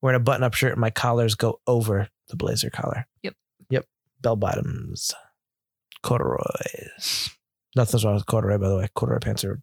wearing 0.00 0.16
a 0.16 0.20
button 0.20 0.42
up 0.42 0.54
shirt. 0.54 0.72
And 0.72 0.80
my 0.80 0.90
collars 0.90 1.34
go 1.34 1.60
over 1.66 2.08
the 2.28 2.36
blazer 2.36 2.70
collar. 2.70 3.06
Yep. 3.22 3.34
Yep. 3.70 3.86
Bell 4.22 4.36
bottoms. 4.36 5.14
Corduroys. 6.02 7.30
Nothing's 7.76 8.04
wrong 8.04 8.14
with 8.14 8.26
corduroy, 8.26 8.58
by 8.58 8.68
the 8.68 8.76
way. 8.78 8.88
Corduroy 8.94 9.20
pants 9.20 9.44
are 9.44 9.60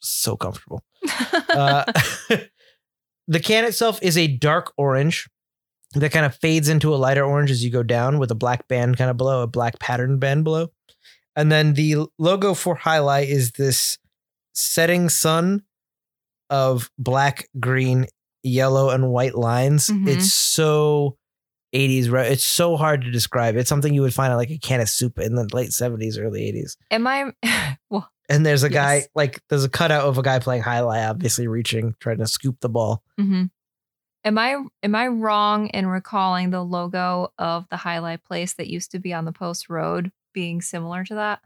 so 0.00 0.36
comfortable. 0.36 0.82
Uh, 1.50 1.84
the 3.28 3.40
can 3.40 3.64
itself 3.64 3.98
is 4.02 4.16
a 4.18 4.26
dark 4.26 4.72
orange 4.76 5.28
that 5.94 6.12
kind 6.12 6.26
of 6.26 6.34
fades 6.36 6.68
into 6.68 6.94
a 6.94 6.96
lighter 6.96 7.24
orange 7.24 7.50
as 7.50 7.62
you 7.64 7.70
go 7.70 7.82
down 7.82 8.18
with 8.18 8.30
a 8.30 8.34
black 8.34 8.66
band 8.68 8.96
kind 8.96 9.10
of 9.10 9.16
below, 9.16 9.42
a 9.42 9.46
black 9.46 9.78
pattern 9.78 10.18
band 10.18 10.44
below. 10.44 10.68
And 11.36 11.50
then 11.50 11.74
the 11.74 12.06
logo 12.18 12.54
for 12.54 12.76
Jai 12.76 12.98
Alai 12.98 13.26
is 13.26 13.52
this 13.52 13.98
setting 14.54 15.08
sun 15.08 15.62
of 16.50 16.90
black, 16.98 17.48
green, 17.58 18.06
yellow, 18.42 18.90
and 18.90 19.10
white 19.10 19.34
lines. 19.34 19.88
Mhm. 19.88 20.08
It's 20.08 20.32
so 20.32 21.16
80s, 21.72 22.08
right? 22.10 22.30
It's 22.30 22.44
so 22.44 22.76
hard 22.76 23.02
to 23.02 23.10
describe. 23.10 23.56
It's 23.56 23.68
something 23.68 23.94
you 23.94 24.02
would 24.02 24.14
find 24.14 24.32
at 24.32 24.36
like 24.36 24.50
a 24.50 24.58
can 24.58 24.80
of 24.80 24.88
soup 24.88 25.18
in 25.18 25.34
the 25.34 25.48
late 25.52 25.72
70s, 25.72 26.18
early 26.18 26.42
80s. 26.42 26.76
Am 26.90 27.06
I? 27.06 27.32
well, 27.90 28.08
And 28.28 28.44
there's 28.44 28.62
a 28.62 28.70
guy, 28.70 29.04
like, 29.14 29.42
there's 29.48 29.64
a 29.64 29.68
cutout 29.68 30.04
of 30.06 30.16
a 30.16 30.22
guy 30.22 30.38
playing 30.38 30.62
jai 30.62 30.76
alai, 30.78 31.08
obviously 31.08 31.46
reaching, 31.46 31.94
trying 32.00 32.18
to 32.18 32.26
scoop 32.26 32.58
the 32.60 32.68
ball. 32.68 33.02
mhm. 33.20 33.50
Am 34.26 34.38
I 34.38 34.56
am 34.82 34.94
I 34.94 35.08
wrong 35.08 35.66
in 35.68 35.86
recalling 35.86 36.48
the 36.48 36.64
logo 36.64 37.32
of 37.38 37.68
the 37.68 37.76
jai 37.76 37.98
alai 37.98 38.22
place 38.22 38.54
that 38.54 38.68
used 38.68 38.92
to 38.92 38.98
be 38.98 39.12
on 39.12 39.26
the 39.26 39.32
post 39.32 39.68
road 39.68 40.10
being 40.32 40.62
similar 40.62 41.04
to 41.04 41.14
that? 41.16 41.40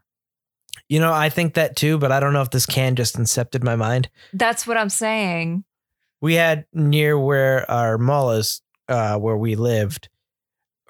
You 0.87 1.01
know, 1.01 1.11
I 1.11 1.27
think 1.27 1.55
that 1.55 1.75
too, 1.75 1.97
but 1.97 2.13
I 2.13 2.21
don't 2.21 2.31
know 2.31 2.41
if 2.41 2.51
this 2.51 2.65
can 2.65 2.95
just 2.95 3.17
incepted 3.17 3.63
my 3.63 3.75
mind. 3.75 4.09
That's 4.31 4.65
what 4.65 4.77
I'm 4.77 4.89
saying. 4.89 5.65
We 6.21 6.35
had 6.35 6.65
near 6.73 7.19
where 7.19 7.69
our 7.69 7.97
mall 7.97 8.31
is, 8.31 8.61
uh, 8.87 9.17
where 9.17 9.37
we 9.37 9.55
lived, 9.55 10.07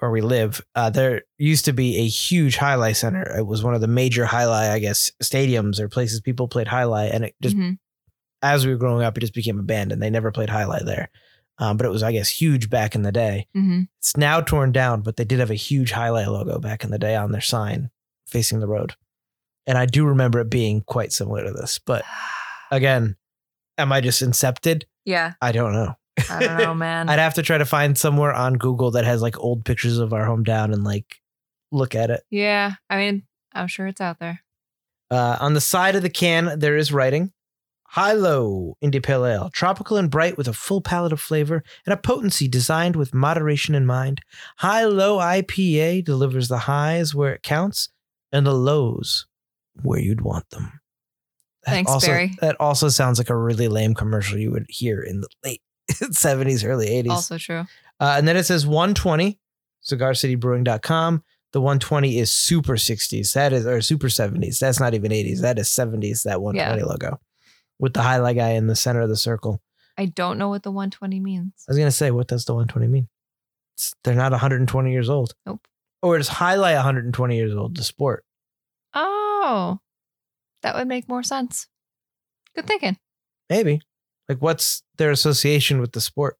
or 0.02 0.10
we 0.10 0.20
live, 0.20 0.60
uh, 0.74 0.90
there 0.90 1.22
used 1.38 1.64
to 1.66 1.72
be 1.72 1.98
a 1.98 2.06
huge 2.08 2.58
jai 2.58 2.74
alai 2.76 2.96
center. 2.96 3.22
It 3.36 3.46
was 3.46 3.62
one 3.62 3.74
of 3.74 3.80
the 3.80 3.86
major 3.88 4.24
jai 4.24 4.44
alai, 4.44 4.70
I 4.70 4.78
guess, 4.78 5.10
stadiums 5.22 5.78
or 5.78 5.88
places 5.88 6.20
people 6.20 6.48
played 6.48 6.68
jai 6.68 6.82
alai. 6.84 7.14
And 7.14 7.24
it 7.24 7.34
just, 7.42 7.56
Mhm. 7.56 7.78
as 8.42 8.64
we 8.64 8.72
were 8.72 8.78
growing 8.78 9.04
up, 9.04 9.16
it 9.16 9.20
just 9.20 9.34
became 9.34 9.58
abandoned. 9.58 10.02
They 10.02 10.10
never 10.10 10.30
played 10.32 10.48
jai 10.48 10.62
alai 10.64 10.84
there. 10.84 11.10
Um, 11.58 11.76
but 11.76 11.84
it 11.84 11.90
was, 11.90 12.02
I 12.02 12.12
guess, 12.12 12.30
huge 12.30 12.70
back 12.70 12.94
in 12.94 13.02
the 13.02 13.12
day. 13.12 13.46
Mhm. 13.54 13.88
It's 13.98 14.16
now 14.16 14.40
torn 14.40 14.72
down, 14.72 15.02
but 15.02 15.16
they 15.16 15.24
did 15.24 15.40
have 15.40 15.50
a 15.50 15.54
huge 15.54 15.90
jai 15.90 16.08
alai 16.08 16.26
logo 16.26 16.58
back 16.58 16.82
in 16.84 16.90
the 16.90 16.98
day 16.98 17.14
on 17.16 17.32
their 17.32 17.42
sign 17.42 17.90
facing 18.26 18.60
the 18.60 18.66
road. 18.68 18.94
And 19.66 19.76
I 19.76 19.84
do 19.84 20.06
remember 20.06 20.40
it 20.40 20.48
being 20.48 20.80
quite 20.80 21.12
similar 21.12 21.44
to 21.44 21.52
this. 21.52 21.78
But 21.78 22.04
again, 22.70 23.16
am 23.76 23.92
I 23.92 24.00
just 24.00 24.22
incepted? 24.22 24.84
Yeah, 25.04 25.34
I 25.42 25.52
don't 25.52 25.72
know. 25.74 25.96
I 26.28 26.40
don't 26.40 26.58
know, 26.58 26.74
man. 26.74 27.08
I'd 27.08 27.18
have 27.18 27.34
to 27.34 27.42
try 27.42 27.58
to 27.58 27.64
find 27.64 27.96
somewhere 27.96 28.32
on 28.32 28.54
Google 28.54 28.90
that 28.92 29.04
has 29.04 29.22
like 29.22 29.38
old 29.38 29.64
pictures 29.64 29.98
of 29.98 30.12
our 30.12 30.26
hometown 30.26 30.72
and 30.72 30.84
like 30.84 31.20
look 31.72 31.94
at 31.94 32.10
it. 32.10 32.22
yeah, 32.30 32.74
I 32.88 32.96
mean, 32.96 33.22
I'm 33.52 33.68
sure 33.68 33.86
it's 33.86 34.00
out 34.00 34.18
there. 34.18 34.42
Uh, 35.10 35.36
on 35.40 35.54
the 35.54 35.60
side 35.60 35.96
of 35.96 36.02
the 36.02 36.10
can, 36.10 36.58
there 36.58 36.76
is 36.76 36.92
writing 36.92 37.32
Jai 37.94 38.12
Low 38.12 38.76
India 38.80 39.00
Pale 39.00 39.26
Ale, 39.26 39.50
tropical 39.52 39.96
and 39.96 40.10
bright 40.10 40.36
with 40.36 40.46
a 40.46 40.52
full 40.52 40.80
palette 40.80 41.12
of 41.12 41.20
flavor 41.20 41.64
and 41.84 41.92
a 41.92 41.96
potency 41.96 42.46
designed 42.46 42.94
with 42.94 43.12
moderation 43.12 43.74
in 43.74 43.86
mind. 43.86 44.20
Jai 44.60 44.84
Low 44.84 45.18
IPA 45.18 46.04
delivers 46.04 46.48
the 46.48 46.58
highs 46.58 47.14
where 47.14 47.34
it 47.34 47.42
counts 47.42 47.88
and 48.30 48.46
the 48.46 48.54
lows 48.54 49.26
where 49.82 49.98
you'd 49.98 50.20
want 50.20 50.48
them. 50.50 50.80
That 51.64 51.72
Thanks, 51.72 51.90
also, 51.90 52.06
Barry. 52.06 52.32
That 52.40 52.56
also 52.60 52.88
sounds 52.88 53.18
like 53.18 53.30
a 53.30 53.36
really 53.36 53.68
lame 53.68 53.94
commercial 53.94 54.38
you 54.38 54.52
would 54.52 54.66
hear 54.68 55.02
in 55.02 55.20
the 55.20 55.28
late 55.44 55.62
70s, 55.90 56.66
early 56.66 56.88
80s. 56.88 57.10
Also 57.10 57.38
true. 57.38 57.66
Uh, 57.98 58.14
and 58.16 58.26
then 58.26 58.36
it 58.36 58.44
says 58.44 58.66
120, 58.66 59.38
cigarcitybrewing.com. 59.84 61.22
The 61.52 61.60
120 61.60 62.18
is 62.18 62.32
super 62.32 62.74
60s. 62.74 63.32
That 63.32 63.52
is, 63.52 63.66
or 63.66 63.80
super 63.80 64.06
70s. 64.06 64.58
That's 64.58 64.78
not 64.78 64.94
even 64.94 65.10
80s. 65.10 65.40
That 65.40 65.58
is 65.58 65.68
70s, 65.68 66.22
that 66.22 66.40
120 66.40 66.82
logo 66.82 67.20
with 67.80 67.94
the 67.94 68.02
Jai 68.02 68.18
Alai 68.18 68.36
guy 68.36 68.50
in 68.50 68.68
the 68.68 68.76
center 68.76 69.00
of 69.00 69.08
the 69.08 69.16
circle. 69.16 69.60
I 69.98 70.06
don't 70.06 70.38
know 70.38 70.48
what 70.48 70.62
the 70.62 70.70
120 70.70 71.18
means. 71.18 71.52
I 71.68 71.72
was 71.72 71.76
going 71.76 71.88
to 71.88 71.92
say, 71.92 72.10
what 72.10 72.28
does 72.28 72.44
the 72.44 72.54
120 72.54 72.86
mean? 72.86 73.08
It's, 73.74 73.94
they're 74.04 74.14
not 74.14 74.30
120 74.30 74.92
years 74.92 75.10
old. 75.10 75.34
Nope. 75.44 75.66
Or 76.02 76.16
it's 76.16 76.28
jai 76.28 76.56
alai 76.56 76.74
120 76.76 77.36
years 77.36 77.54
old, 77.54 77.76
the 77.76 77.82
sport. 77.82 78.24
Oh, 78.94 79.80
that 80.62 80.74
would 80.74 80.88
make 80.88 81.08
more 81.08 81.22
sense. 81.22 81.66
Good 82.54 82.66
thinking. 82.66 82.96
Maybe. 83.48 83.80
Like, 84.30 84.40
what's 84.40 84.84
their 84.96 85.10
association 85.10 85.80
with 85.80 85.90
the 85.90 86.00
sport? 86.00 86.38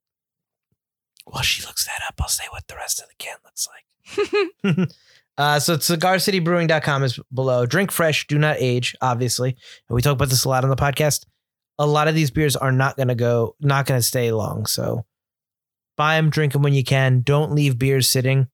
While 1.25 1.43
she 1.43 1.67
looks 1.67 1.87
that 1.87 2.01
up, 2.07 2.15
I'll 2.21 2.29
say 2.29 2.45
what 2.51 2.69
the 2.69 2.77
rest 2.77 3.03
of 3.03 3.09
the 3.09 3.17
can 3.19 3.37
looks 3.45 3.67
like. 3.67 4.89
uh, 5.39 5.59
so 5.59 5.77
cigarcitybrewing.com 5.77 7.03
is 7.03 7.19
below. 7.35 7.67
Drink 7.67 7.91
fresh, 7.91 8.29
do 8.29 8.39
not 8.39 8.59
age, 8.61 8.95
obviously. 9.01 9.57
And 9.89 9.97
we 9.97 10.03
talk 10.03 10.13
about 10.13 10.29
this 10.29 10.45
a 10.45 10.49
lot 10.49 10.63
on 10.63 10.71
the 10.71 10.77
podcast. 10.77 11.27
A 11.81 11.87
lot 11.87 12.07
of 12.07 12.15
these 12.15 12.31
beers 12.31 12.55
are 12.55 12.71
not 12.71 12.95
going 12.95 13.09
to 13.09 13.17
go, 13.17 13.57
not 13.59 13.87
going 13.87 13.99
to 13.99 14.07
stay 14.07 14.31
long. 14.31 14.67
So 14.67 15.05
buy 15.97 16.15
them, 16.15 16.31
drink 16.31 16.53
them 16.53 16.63
when 16.63 16.75
you 16.75 16.85
can. 16.85 17.23
Don't 17.23 17.57
leave 17.57 17.77
beers 17.77 18.09
sitting 18.09 18.47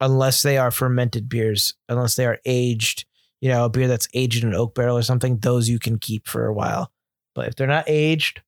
unless 0.00 0.40
they 0.42 0.56
are 0.56 0.70
fermented 0.70 1.28
beers, 1.28 1.74
unless 1.90 2.14
they 2.14 2.24
are 2.24 2.38
aged. 2.46 3.04
You 3.42 3.50
know, 3.50 3.66
a 3.66 3.68
beer 3.68 3.86
that's 3.86 4.08
aged 4.14 4.44
in 4.44 4.48
an 4.48 4.54
oak 4.54 4.74
barrel 4.74 4.96
or 4.96 5.02
something, 5.02 5.40
those 5.40 5.68
you 5.68 5.78
can 5.78 5.98
keep 5.98 6.26
for 6.26 6.46
a 6.46 6.54
while. 6.54 6.90
But 7.34 7.48
if 7.48 7.54
they're 7.54 7.66
not 7.66 7.84
aged 7.86 8.40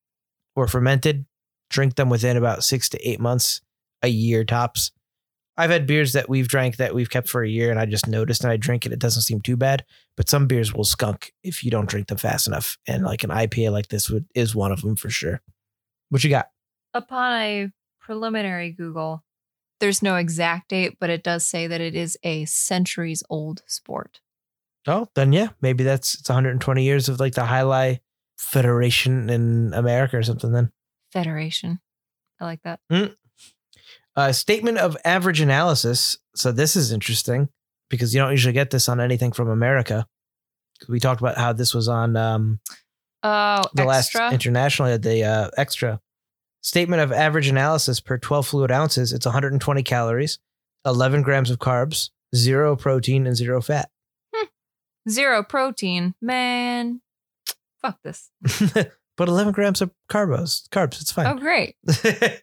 or 0.57 0.67
fermented, 0.67 1.27
drink 1.71 1.95
them 1.97 2.11
within 2.11 2.37
about 2.37 2.65
six 2.65 2.89
to 2.91 3.09
eight 3.09 3.21
months, 3.21 3.61
a 4.03 4.09
year 4.09 4.45
tops. 4.45 4.93
I've 5.57 5.71
had 5.71 5.87
beers 5.87 6.15
that 6.15 6.29
we've 6.29 6.49
drank 6.49 6.77
that 6.77 6.95
we've 6.95 7.11
kept 7.11 7.29
for 7.29 7.43
a 7.43 7.49
year 7.49 7.71
and 7.71 7.79
I 7.79 7.85
just 7.85 8.07
noticed 8.07 8.43
and 8.43 8.53
I 8.53 8.57
drink 8.57 8.87
it. 8.87 8.93
It 8.93 8.99
doesn't 8.99 9.23
seem 9.23 9.41
too 9.41 9.57
bad. 9.57 9.85
But 10.17 10.29
some 10.29 10.47
beers 10.47 10.73
will 10.73 10.85
skunk 10.85 11.33
if 11.43 11.63
you 11.65 11.71
don't 11.71 11.89
drink 11.89 12.09
them 12.09 12.19
fast 12.19 12.47
enough. 12.47 12.79
And 12.87 13.05
like 13.05 13.25
an 13.25 13.31
IPA 13.31 13.73
like 13.73 13.89
this 13.89 14.09
would 14.09 14.27
is 14.35 14.55
one 14.55 14.73
of 14.73 14.81
them 14.81 14.97
for 14.97 15.11
sure. 15.11 15.43
What 16.09 16.25
you 16.25 16.31
got? 16.31 16.49
Upon 16.95 17.33
a 17.35 17.73
preliminary 18.01 18.73
Google, 18.73 19.23
there's 19.81 20.03
no 20.03 20.17
exact 20.17 20.71
date, 20.71 20.97
but 20.99 21.11
it 21.11 21.23
does 21.23 21.45
say 21.45 21.67
that 21.67 21.81
it 21.81 21.95
is 21.95 22.19
a 22.23 22.45
centuries 22.47 23.23
old 23.29 23.63
sport. 23.67 24.21
Oh, 24.87 25.09
then 25.15 25.33
yeah, 25.33 25.49
maybe 25.61 25.85
that's 25.85 26.15
it's 26.15 26.29
120 26.29 26.83
years 26.83 27.09
of 27.09 27.21
like 27.21 27.35
the 27.35 27.45
high 27.45 27.61
jai 27.61 27.65
alai 27.65 28.01
federation 28.40 29.29
in 29.31 29.72
America 29.74 30.16
or 30.16 30.22
something 30.22 30.53
then. 30.53 30.70
Federation. 31.12 31.81
I 32.40 32.44
like 32.44 32.61
that. 32.62 32.81
Uh, 34.16 34.33
statement 34.33 34.79
of 34.79 34.96
average 35.05 35.40
analysis. 35.40 36.16
So 36.35 36.50
this 36.53 36.74
is 36.76 36.90
interesting 36.92 37.48
because 37.90 38.14
you 38.14 38.20
don't 38.20 38.31
usually 38.31 38.53
get 38.55 38.70
this 38.70 38.88
on 38.88 39.00
anything 39.00 39.33
from 39.33 39.48
America. 39.48 40.07
We 40.88 41.00
talked 41.00 41.20
about 41.20 41.37
how 41.37 41.53
this 41.53 41.74
was 41.74 41.88
on 41.88 42.16
um, 42.16 42.61
Oh, 43.22 43.62
the 43.74 43.87
extra. 43.87 44.20
last 44.22 44.33
internationally 44.33 44.96
the 44.96 45.22
uh, 45.24 45.50
extra 45.59 46.00
statement 46.62 47.03
of 47.03 47.12
average 47.12 47.48
analysis 47.48 48.00
per 48.00 48.16
12 48.16 48.46
fluid 48.46 48.70
ounces. 48.70 49.12
It's 49.12 49.26
120 49.26 49.83
calories, 49.83 50.38
11 50.87 51.20
grams 51.22 51.50
of 51.50 51.59
carbs, 51.59 52.09
zero 52.35 52.76
protein, 52.76 53.26
and 53.26 53.37
zero 53.37 53.61
fat. 53.61 53.90
Zero 55.09 55.42
protein. 55.42 56.14
Man, 56.22 57.00
fuck 57.83 57.99
this. 58.03 58.31
but 59.16 59.29
11 59.29 59.53
grams 59.53 59.81
of 59.81 59.90
carbos, 60.11 60.69
carbs. 60.69 61.01
It's 61.01 61.12
fine. 61.12 61.27
Oh, 61.27 61.35
great. 61.35 61.77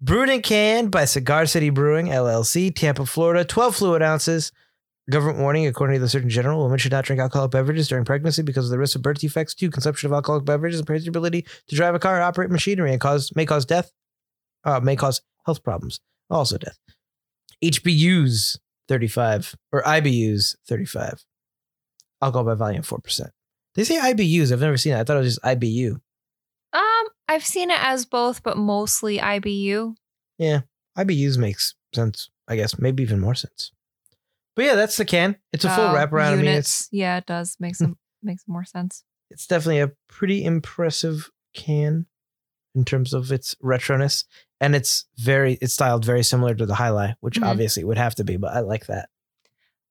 Brewed 0.00 0.28
and 0.28 0.42
canned 0.42 0.90
by 0.90 1.06
Cigar 1.06 1.46
City 1.46 1.70
Brewing 1.70 2.06
LLC, 2.06 2.74
Tampa, 2.74 3.06
Florida. 3.06 3.44
12 3.44 3.76
fluid 3.76 4.02
ounces, 4.02 4.52
Government 5.08 5.38
warning, 5.38 5.68
according 5.68 5.94
to 5.94 6.00
the 6.00 6.08
Surgeon 6.08 6.28
General, 6.28 6.64
women 6.64 6.78
should 6.78 6.90
not 6.90 7.04
drink 7.04 7.20
alcoholic 7.20 7.52
beverages 7.52 7.86
during 7.86 8.04
pregnancy 8.04 8.42
because 8.42 8.64
of 8.64 8.72
the 8.72 8.78
risk 8.78 8.96
of 8.96 9.02
birth 9.02 9.20
defects. 9.20 9.54
Two, 9.54 9.70
consumption 9.70 10.08
of 10.08 10.12
alcoholic 10.12 10.44
beverages 10.44 10.80
impairs 10.80 11.04
your 11.04 11.12
ability 11.12 11.46
to 11.68 11.76
drive 11.76 11.94
a 11.94 12.00
car 12.00 12.18
or 12.18 12.22
operate 12.22 12.50
machinery 12.50 12.90
and 12.90 13.00
cause 13.00 13.30
may 13.36 13.46
cause 13.46 13.64
death, 13.64 13.92
uh, 14.64 14.80
may 14.80 14.96
cause 14.96 15.22
health 15.44 15.62
problems, 15.62 16.00
also 16.28 16.58
death. 16.58 16.76
HBUs 17.62 18.58
35 18.88 19.54
or 19.70 19.82
IBUs 19.84 20.56
35. 20.66 21.24
Alcohol 22.20 22.44
by 22.44 22.54
volume 22.54 22.82
4%. 22.82 23.30
They 23.76 23.84
say 23.84 23.98
IBUs. 23.98 24.52
I've 24.52 24.60
never 24.60 24.76
seen 24.76 24.94
it. 24.94 24.98
I 25.00 25.04
thought 25.04 25.16
it 25.18 25.20
was 25.20 25.34
just 25.36 25.44
IBU. 25.44 26.00
Um, 26.72 27.06
I've 27.28 27.44
seen 27.46 27.70
it 27.70 27.78
as 27.80 28.04
both, 28.06 28.42
but 28.42 28.56
mostly 28.56 29.18
IBU. 29.18 29.94
Yeah, 30.38 30.62
IBUs 30.98 31.38
makes 31.38 31.74
sense, 31.94 32.30
I 32.48 32.56
guess. 32.56 32.78
Maybe 32.78 33.02
even 33.02 33.20
more 33.20 33.34
sense. 33.34 33.72
But 34.54 34.64
yeah, 34.64 34.74
that's 34.74 34.96
the 34.96 35.04
can. 35.04 35.36
It's 35.52 35.64
a 35.64 35.70
full 35.70 35.84
Oh, 35.84 35.94
wraparound. 35.94 36.32
I 36.32 36.36
mean, 36.36 36.46
it's 36.46 36.46
units. 36.46 36.88
yeah, 36.90 37.18
it 37.18 37.26
does 37.26 37.56
make 37.60 37.76
some 37.76 37.96
makes 38.22 38.44
more 38.48 38.64
sense. 38.64 39.04
it's 39.30 39.46
definitely 39.46 39.80
a 39.80 39.92
pretty 40.08 40.44
impressive 40.44 41.30
can 41.54 42.06
in 42.74 42.84
terms 42.84 43.12
of 43.12 43.30
its 43.32 43.54
retroness. 43.62 44.24
And 44.60 44.74
it's 44.74 45.06
very 45.18 45.58
it's 45.60 45.74
styled 45.74 46.04
very 46.04 46.22
similar 46.22 46.54
to 46.54 46.64
the 46.66 46.74
Jai 46.74 46.88
Alai, 46.88 47.14
which 47.20 47.38
Mhm. 47.40 47.46
obviously 47.46 47.84
would 47.84 47.98
have 47.98 48.14
to 48.16 48.24
be, 48.24 48.36
but 48.38 48.54
I 48.54 48.60
like 48.60 48.86
that. 48.86 49.10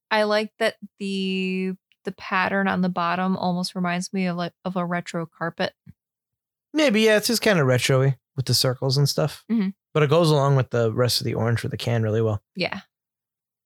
I 0.09 0.23
like 0.23 0.51
that 0.59 0.75
the 0.99 1.73
the 2.05 2.11
pattern 2.13 2.67
on 2.67 2.81
the 2.81 2.89
bottom 2.89 3.35
almost 3.37 3.75
reminds 3.75 4.13
me 4.13 4.25
of 4.27 4.37
like 4.37 4.53
of 4.63 4.75
a 4.75 4.85
retro 4.85 5.25
carpet. 5.25 5.73
Maybe, 6.73 7.01
yeah, 7.01 7.17
it's 7.17 7.27
just 7.27 7.41
kind 7.41 7.59
of 7.59 7.67
retro-y 7.67 8.17
with 8.35 8.45
the 8.45 8.53
circles 8.53 8.97
and 8.97 9.07
stuff. 9.07 9.43
Mhm. 9.51 9.73
But 9.93 10.03
it 10.03 10.09
goes 10.09 10.29
along 10.29 10.55
with 10.57 10.69
the 10.71 10.91
rest 10.93 11.21
of 11.21 11.25
the 11.25 11.33
orange 11.35 11.59
for 11.61 11.67
the 11.69 11.77
can 11.77 12.03
really 12.03 12.21
well. 12.21 12.41
Yeah. 12.55 12.81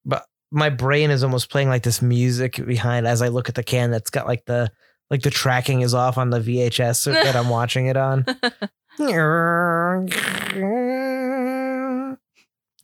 But 0.06 0.26
my 0.52 0.70
brain 0.70 1.10
is 1.12 1.24
almost 1.24 1.50
playing 1.52 1.70
like 1.70 1.84
this 1.84 2.02
music 2.02 2.64
behind 2.66 3.08
as 3.08 3.22
I 3.22 3.28
look 3.30 3.50
at 3.50 3.56
the 3.56 3.64
can 3.64 3.92
that's 3.92 4.10
got 4.10 4.28
like 4.28 4.46
the 4.46 4.72
like 5.10 5.24
the 5.24 5.32
tracking 5.32 5.82
is 5.82 5.96
off 5.96 6.18
on 6.20 6.30
the 6.30 6.40
VHS 6.40 7.06
that 7.24 7.36
I'm 7.36 7.50
watching 7.50 7.88
it 7.88 7.98
on. 7.98 8.26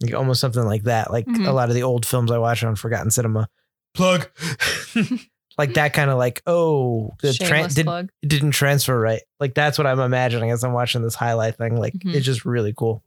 Like 0.01 0.13
almost 0.13 0.41
something 0.41 0.63
like 0.65 0.83
that. 0.83 1.11
Like 1.11 1.27
a 1.27 1.31
Mhm. 1.31 1.53
lot 1.53 1.69
of 1.69 1.75
the 1.75 1.83
old 1.83 2.05
films 2.05 2.31
I 2.31 2.37
watch 2.37 2.63
on 2.63 2.75
Forgotten 2.75 3.11
Cinema. 3.11 3.47
Plug. 3.93 4.27
like 5.57 5.73
that 5.75 5.93
kind 5.93 6.09
of 6.09 6.17
like, 6.17 6.41
oh, 6.45 7.11
the 7.21 7.29
tran 7.29 7.47
Shameless 7.47 7.73
did, 7.75 8.09
didn't 8.27 8.51
transfer 8.51 8.99
right. 8.99 9.21
Like 9.39 9.53
that's 9.53 9.77
what 9.77 9.87
I'm 9.87 9.99
imagining 9.99 10.51
as 10.51 10.63
I'm 10.63 10.73
watching 10.73 11.01
this 11.01 11.15
Jai 11.15 11.27
Alai 11.31 11.55
thing. 11.55 11.77
Like 11.77 11.93
Mhm. 11.93 12.13
it's 12.13 12.25
just 12.25 12.45
really 12.45 12.73
cool. 12.75 13.03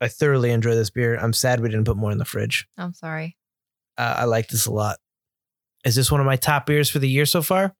I 0.00 0.08
thoroughly 0.08 0.50
enjoy 0.50 0.74
this 0.74 0.90
beer. 0.90 1.16
I'm 1.16 1.32
sad 1.32 1.60
we 1.60 1.68
didn't 1.68 1.84
put 1.84 1.96
more 1.96 2.10
in 2.10 2.18
the 2.18 2.24
fridge. 2.24 2.66
I'm 2.76 2.92
sorry. 2.94 3.36
Uh, 3.96 4.14
I 4.18 4.24
like 4.24 4.48
this 4.48 4.66
a 4.66 4.72
lot. 4.72 4.98
Is 5.84 5.94
this 5.94 6.10
one 6.10 6.20
of 6.20 6.26
my 6.26 6.36
top 6.36 6.66
beers 6.66 6.90
for 6.90 6.98
the 6.98 7.08
year 7.08 7.26
so 7.26 7.42
far? 7.42 7.74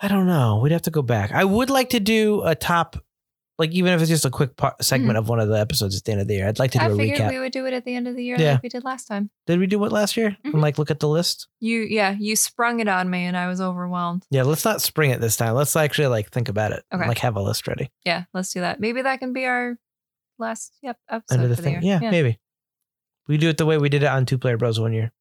I 0.00 0.08
don't 0.08 0.26
know. 0.26 0.58
We'd 0.62 0.72
have 0.72 0.82
to 0.82 0.90
go 0.90 1.02
back. 1.02 1.32
I 1.32 1.44
would 1.44 1.70
like 1.70 1.90
to 1.90 2.00
do 2.00 2.42
a 2.44 2.54
top, 2.54 2.96
like 3.58 3.72
even 3.72 3.92
if 3.92 4.00
it's 4.00 4.08
just 4.08 4.24
a 4.24 4.30
quick 4.30 4.56
part, 4.56 4.82
segment 4.84 5.18
of 5.18 5.28
one 5.28 5.40
of 5.40 5.48
the 5.48 5.58
episodes 5.58 5.96
at 5.96 6.04
the 6.04 6.12
end 6.12 6.20
of 6.20 6.28
the 6.28 6.34
year. 6.34 6.46
I'd 6.48 6.58
like 6.60 6.70
to 6.72 6.78
do 6.78 6.84
Mm-hmm. 6.84 6.92
I 6.92 6.94
a 6.94 6.96
figured 6.96 7.18
recap. 7.18 7.30
we 7.30 7.38
would 7.40 7.52
do 7.52 7.66
it 7.66 7.72
at 7.74 7.84
the 7.84 7.94
end 7.94 8.06
of 8.06 8.14
the 8.14 8.24
year 8.24 8.36
Yeah. 8.38 8.52
like 8.52 8.62
we 8.62 8.68
did 8.68 8.84
last 8.84 9.06
time. 9.06 9.30
Did 9.46 9.58
we 9.58 9.66
do 9.66 9.84
it 9.84 9.90
last 9.92 10.16
year? 10.16 10.36
And 10.44 10.54
Mhm. 10.54 10.62
like 10.62 10.78
look 10.78 10.90
at 10.92 11.00
the 11.00 11.08
list. 11.08 11.48
You 11.60 11.80
yeah, 11.80 12.14
you 12.18 12.36
sprung 12.36 12.78
it 12.80 12.86
on 12.88 13.10
me 13.10 13.24
and 13.24 13.36
I 13.36 13.48
was 13.48 13.60
overwhelmed. 13.60 14.24
Yeah, 14.30 14.44
let's 14.44 14.64
not 14.64 14.80
spring 14.80 15.10
it 15.10 15.20
this 15.20 15.36
time. 15.36 15.54
Let's 15.54 15.74
actually 15.74 16.06
like 16.08 16.30
think 16.30 16.48
about 16.48 16.72
it. 16.72 16.84
and, 16.90 17.00
Okay. 17.00 17.08
like 17.08 17.18
have 17.18 17.36
a 17.36 17.42
list 17.42 17.66
ready. 17.66 17.90
Yeah, 18.04 18.24
let's 18.32 18.52
do 18.52 18.60
that. 18.60 18.78
Maybe 18.80 19.02
that 19.02 19.18
can 19.18 19.32
be 19.32 19.44
our 19.44 19.76
last 20.38 20.72
yep 20.82 20.96
episode 21.10 21.34
End 21.34 21.42
of 21.44 21.50
the 21.50 21.56
for 21.56 21.62
thing. 21.62 21.80
the 21.80 21.86
year. 21.86 21.98
Yeah, 22.00 22.10
maybe. 22.10 22.38
We 23.26 23.36
do 23.38 23.48
it 23.48 23.58
the 23.58 23.66
way 23.66 23.76
we 23.76 23.88
did 23.88 24.02
it 24.04 24.08
on 24.08 24.24
Two 24.24 24.38
Player 24.38 24.56
Bros 24.56 24.78
one 24.80 24.92
year, 24.92 25.12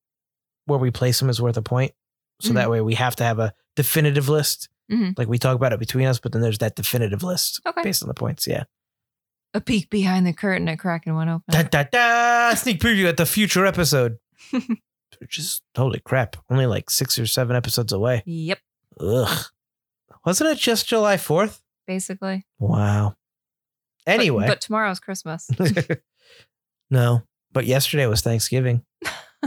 where 0.66 0.80
we 0.80 0.92
place 0.92 1.20
them 1.20 1.30
as 1.30 1.42
worth 1.42 1.58
a 1.58 1.62
point. 1.62 1.92
So 2.40 2.54
that 2.54 2.70
way 2.70 2.82
we 2.82 2.94
have 2.94 3.16
to 3.16 3.24
have 3.24 3.40
a 3.40 3.52
definitive 3.76 4.30
list. 4.30 4.70
Mhm. 4.92 5.18
Like 5.18 5.28
we 5.28 5.38
talk 5.38 5.56
about 5.56 5.74
it 5.74 5.80
between 5.80 6.08
us, 6.08 6.20
but 6.20 6.32
then 6.32 6.42
there's 6.42 6.60
that 6.60 6.76
definitive 6.76 7.24
list 7.24 7.60
Okay. 7.66 7.82
based 7.84 8.02
on 8.04 8.08
the 8.08 8.14
points. 8.14 8.48
Yeah. 8.48 8.64
A 9.54 9.62
peek 9.62 9.90
behind 9.90 10.26
the 10.28 10.34
curtain 10.34 10.68
at 10.70 10.80
Kraken 10.80 11.16
one 11.16 11.30
open. 11.30 11.44
Da, 11.50 11.64
da, 11.64 11.84
da, 11.92 12.54
sneak 12.56 12.80
preview 12.80 13.08
at 13.08 13.18
the 13.18 13.26
future 13.26 13.66
episode. 13.66 14.18
Which 15.20 15.40
is 15.40 15.62
holy 15.76 16.00
crap. 16.00 16.36
Only 16.50 16.66
like 16.68 16.90
six 16.90 17.18
or 17.18 17.26
seven 17.26 17.56
episodes 17.56 17.92
away. 17.92 18.24
yep, 18.26 18.60
Ugh. 19.00 19.46
Wasn't 20.26 20.50
it 20.50 20.58
just 20.58 20.88
July 20.88 21.16
4th? 21.18 21.62
basically. 21.88 22.46
Wow. 22.60 23.16
Anyway. 24.06 24.46
but, 24.48 24.60
tomorrow's 24.62 25.00
Christmas. 25.00 25.50
no, 26.90 27.24
but 27.52 27.66
yesterday 27.66 28.06
was 28.08 28.22
Thanksgiving 28.22 28.84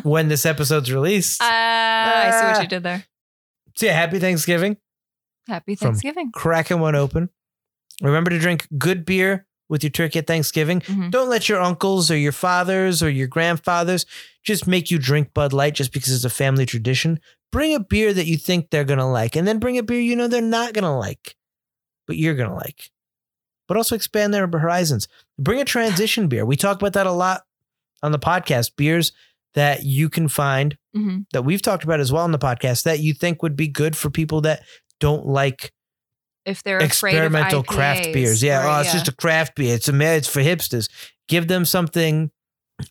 when 0.03 0.29
this 0.29 0.44
episode's 0.46 0.92
released. 0.92 1.40
Ah, 1.42 2.26
I 2.26 2.31
see 2.31 2.46
what 2.46 2.57
Ah. 2.57 2.61
you 2.62 2.68
did 2.68 2.83
there. 2.83 3.05
so 3.76 3.87
yeah, 3.87 3.92
happy 3.92 4.18
Thanksgiving. 4.18 4.76
Happy 5.50 5.74
Thanksgiving. 5.74 6.30
Cracking 6.32 6.80
one 6.80 6.94
open. 6.94 7.28
Remember 8.02 8.30
to 8.30 8.38
drink 8.38 8.66
good 8.78 9.04
beer 9.04 9.46
with 9.68 9.82
your 9.84 9.90
turkey 9.90 10.18
at 10.18 10.26
Thanksgiving. 10.26 10.80
Mhm. 10.80 11.10
Don't 11.10 11.28
let 11.28 11.48
your 11.48 11.60
uncles 11.60 12.10
or 12.10 12.16
your 12.16 12.32
fathers 12.32 13.02
or 13.02 13.10
your 13.10 13.28
grandfathers 13.28 14.06
just 14.42 14.66
make 14.66 14.90
you 14.90 14.98
drink 14.98 15.32
Bud 15.34 15.52
Light 15.52 15.74
just 15.74 15.92
because 15.92 16.12
it's 16.12 16.24
a 16.24 16.30
family 16.30 16.66
tradition. 16.66 17.20
Bring 17.52 17.74
a 17.74 17.80
beer 17.80 18.12
that 18.12 18.26
you 18.26 18.36
think 18.36 18.70
they're 18.70 18.84
going 18.84 18.98
to 18.98 19.04
like, 19.04 19.36
and 19.36 19.46
then 19.46 19.58
bring 19.58 19.76
a 19.78 19.82
beer 19.82 20.00
you 20.00 20.16
know 20.16 20.28
they're 20.28 20.40
not 20.40 20.72
going 20.72 20.84
to 20.84 20.90
like, 20.90 21.36
but 22.06 22.16
you're 22.16 22.34
going 22.34 22.48
to 22.48 22.54
like. 22.56 22.90
But 23.68 23.76
also 23.76 23.94
expand 23.94 24.32
their 24.34 24.46
horizons. 24.48 25.06
Bring 25.38 25.60
a 25.60 25.64
transition 25.64 26.26
beer. 26.28 26.44
We 26.44 26.56
talk 26.56 26.80
about 26.80 26.94
that 26.94 27.06
a 27.06 27.12
lot 27.12 27.42
on 28.02 28.10
the 28.12 28.18
podcast. 28.18 28.72
Beers 28.76 29.12
that 29.54 29.84
you 29.84 30.08
can 30.08 30.28
find 30.28 30.76
Mhm. 30.96 31.26
that 31.32 31.42
we've 31.42 31.62
talked 31.62 31.84
about 31.84 32.00
as 32.00 32.10
well 32.12 32.24
on 32.24 32.32
the 32.32 32.38
podcast 32.38 32.82
that 32.84 33.00
you 33.00 33.12
think 33.14 33.42
would 33.42 33.56
be 33.56 33.68
good 33.68 33.96
for 33.96 34.10
people 34.10 34.40
that 34.42 34.62
don't 35.00 35.26
like 35.26 35.72
If 36.44 36.62
they're 36.62 36.78
afraid 36.78 37.14
experimental 37.14 37.62
craft 37.62 38.12
beers. 38.12 38.42
Yeah, 38.42 38.64
or- 38.64 38.78
oh, 38.78 38.80
it's 38.80 38.92
just 38.92 39.08
a 39.08 39.14
craft 39.14 39.56
beer. 39.56 39.74
It's 39.74 39.88
a 39.88 40.16
it's 40.16 40.28
for 40.28 40.40
hipsters. 40.40 40.88
Give 41.28 41.48
them 41.48 41.64
something 41.64 42.30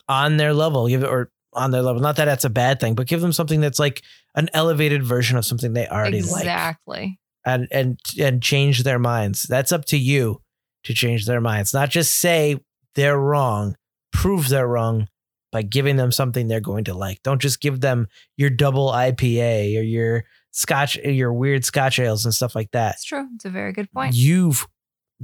on 0.08 0.38
their 0.38 0.54
level. 0.54 0.88
Give 0.88 1.04
it 1.04 1.10
or 1.10 1.32
on 1.54 1.72
their 1.72 1.82
level. 1.82 2.02
Not 2.02 2.16
that 2.18 2.26
that's 2.26 2.46
a 2.46 2.50
bad 2.50 2.80
thing, 2.80 2.96
but 2.96 3.08
give 3.08 3.22
them 3.22 3.34
something 3.34 3.62
that's 3.62 3.80
like 3.80 4.04
an 4.36 4.50
elevated 4.54 5.04
version 5.04 5.38
of 5.38 5.46
something 5.46 5.74
they 5.74 5.88
already 5.88 6.22
like, 6.22 6.42
exactly. 6.42 7.20
and 7.46 7.68
and 7.72 8.00
and 8.20 8.42
change 8.42 8.84
their 8.84 9.00
minds. 9.00 9.44
That's 9.44 9.72
up 9.72 9.86
to 9.86 9.98
you 9.98 10.42
to 10.84 10.94
change 10.94 11.26
their 11.26 11.42
minds. 11.42 11.74
Not 11.74 11.90
just 11.90 12.16
say 12.16 12.60
they're 12.96 13.20
wrong. 13.20 13.76
Prove 14.12 14.50
they're 14.50 14.68
wrong 14.68 15.08
by 15.52 15.62
giving 15.62 15.96
them 15.96 16.12
something 16.12 16.48
they're 16.48 16.60
going 16.60 16.84
to 16.86 16.94
like. 16.94 17.22
Don't 17.24 17.42
just 17.42 17.60
give 17.60 17.82
them 17.82 18.08
your 18.38 18.50
double 18.50 18.90
IPA 18.92 19.80
or 19.80 19.84
your 19.84 20.26
Scotch, 20.52 20.96
your 20.98 21.32
weird 21.34 21.64
Scotch 21.66 22.00
ales 22.00 22.26
and 22.26 22.34
stuff 22.34 22.56
like 22.56 22.72
that 22.72 22.96
It's 22.96 23.04
true. 23.06 23.28
It's 23.36 23.46
a 23.46 23.50
very 23.50 23.72
good 23.72 23.92
point. 23.92 24.16
you've 24.16 24.68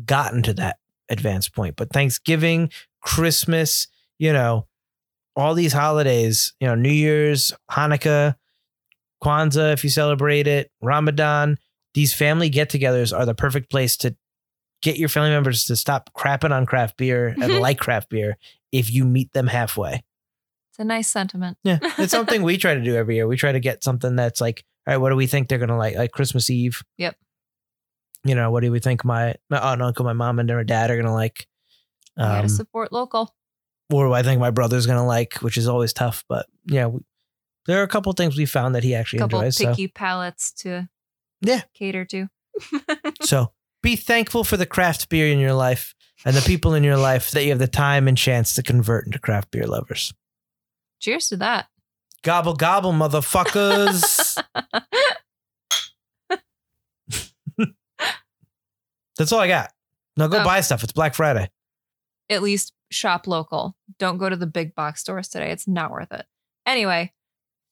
gotten 0.05 0.43
to 0.43 0.53
that 0.55 0.77
advanced 1.09 1.53
point. 1.55 1.75
But 1.75 1.91
Thanksgiving, 1.91 2.69
Christmas, 3.01 3.87
you 4.19 4.33
know, 4.33 4.67
all 5.35 5.53
these 5.53 5.73
holidays, 5.73 6.53
you 6.59 6.67
know, 6.67 6.75
New 6.75 6.91
Year's, 6.91 7.53
Hanukkah, 7.71 8.35
Kwanzaa, 9.23 9.73
if 9.73 9.83
you 9.83 9.89
celebrate 9.89 10.47
it, 10.47 10.71
Ramadan, 10.81 11.57
these 11.93 12.13
family 12.13 12.49
get 12.49 12.69
togethers 12.69 13.17
are 13.17 13.25
the 13.25 13.33
perfect 13.35 13.69
place 13.69 13.97
to 13.97 14.15
get 14.81 14.97
your 14.97 15.09
family 15.09 15.29
members 15.31 15.65
to 15.65 15.75
stop 15.75 16.11
crapping 16.13 16.51
on 16.51 16.65
craft 16.65 16.97
beer 16.97 17.29
and 17.29 17.43
Mhm. 17.43 17.59
like 17.59 17.79
craft 17.79 18.09
beer 18.09 18.37
if 18.71 18.91
you 18.91 19.05
meet 19.05 19.31
them 19.33 19.47
halfway. 19.47 20.03
It's 20.71 20.79
a 20.79 20.83
nice 20.83 21.07
sentiment. 21.07 21.57
Yeah. 21.63 21.79
It's 21.97 22.11
something 22.11 22.41
we 22.43 22.57
try 22.57 22.75
to 22.75 22.81
do 22.83 22.95
every 22.95 23.15
year. 23.15 23.27
We 23.27 23.37
try 23.37 23.51
to 23.53 23.59
get 23.61 23.83
something 23.83 24.15
that's 24.15 24.41
like, 24.41 24.63
all 24.87 24.93
right, 24.93 24.97
what 24.97 25.09
do 25.09 25.15
we 25.15 25.27
think 25.27 25.47
they're 25.47 25.57
gonna 25.59 25.77
like? 25.77 25.95
Like 25.95 26.11
Christmas 26.11 26.49
Eve. 26.49 26.81
Yep. 26.97 27.15
You 28.23 28.35
know, 28.35 28.49
what 28.51 28.61
do 28.63 28.71
we 28.71 28.79
think 28.79 29.03
my 29.05 29.35
my 29.49 29.57
aunt, 29.59 29.73
and 29.73 29.83
uncle, 29.83 30.05
my 30.05 30.13
mom, 30.13 30.39
and 30.39 30.49
their 30.49 30.63
dad 30.63 30.89
are 30.91 30.97
gonna 30.97 31.13
like? 31.13 31.47
You 32.17 32.23
gotta 32.23 32.43
Um, 32.43 32.49
support 32.49 32.91
local. 32.91 33.35
or 33.91 34.11
I 34.13 34.23
think 34.23 34.39
my 34.39 34.51
brother's 34.51 34.85
gonna 34.87 35.05
like, 35.05 35.35
which 35.41 35.57
is 35.57 35.67
always 35.67 35.93
tough. 35.93 36.23
But 36.29 36.45
yeah, 36.65 36.87
we, 36.87 37.01
there 37.67 37.79
are 37.79 37.83
a 37.83 37.87
couple 37.87 38.11
things 38.13 38.37
we 38.37 38.45
found 38.45 38.73
that 38.75 38.83
he 38.83 38.95
actually 38.95 39.19
couple 39.19 39.39
enjoys. 39.41 39.57
So. 39.57 39.67
picky 39.69 39.87
palates 39.87 40.51
to 40.63 40.87
Yeah. 41.41 41.61
cater 41.73 42.05
to. 42.05 42.27
so 43.21 43.51
be 43.83 43.95
thankful 43.95 44.43
for 44.43 44.55
the 44.57 44.65
craft 44.65 45.09
beer 45.09 45.27
in 45.27 45.39
your 45.39 45.53
life 45.53 45.93
and 46.25 46.35
the 46.35 46.41
people 46.41 46.73
in 46.73 46.83
your 46.83 46.97
life 46.97 47.31
that 47.31 47.43
you 47.43 47.49
have 47.49 47.59
the 47.59 47.67
time 47.67 48.07
and 48.07 48.17
chance 48.17 48.55
to 48.55 48.63
convert 48.63 49.05
into 49.05 49.19
craft 49.19 49.51
beer 49.51 49.67
lovers. 49.67 50.13
Cheers 50.99 51.27
to 51.29 51.37
that. 51.37 51.67
Gobble 52.23 52.55
gobble, 52.55 52.93
motherfuckers. 52.93 54.03
That's 59.17 59.31
all 59.31 59.39
I 59.39 59.47
got. 59.47 59.71
Now 60.17 60.27
go 60.27 60.39
Oh. 60.41 60.43
buy 60.43 60.61
stuff. 60.61 60.83
It's 60.83 60.91
Black 60.93 61.13
Friday. 61.15 61.49
At 62.29 62.43
least 62.43 62.73
shop 62.91 63.27
local. 63.27 63.75
Don't 63.97 64.17
go 64.17 64.29
to 64.29 64.35
the 64.35 64.47
big 64.47 64.75
box 64.75 65.01
stores 65.01 65.27
today. 65.29 65.51
It's 65.51 65.67
not 65.67 65.91
worth 65.91 66.11
it. 66.11 66.25
Anyway, 66.65 67.13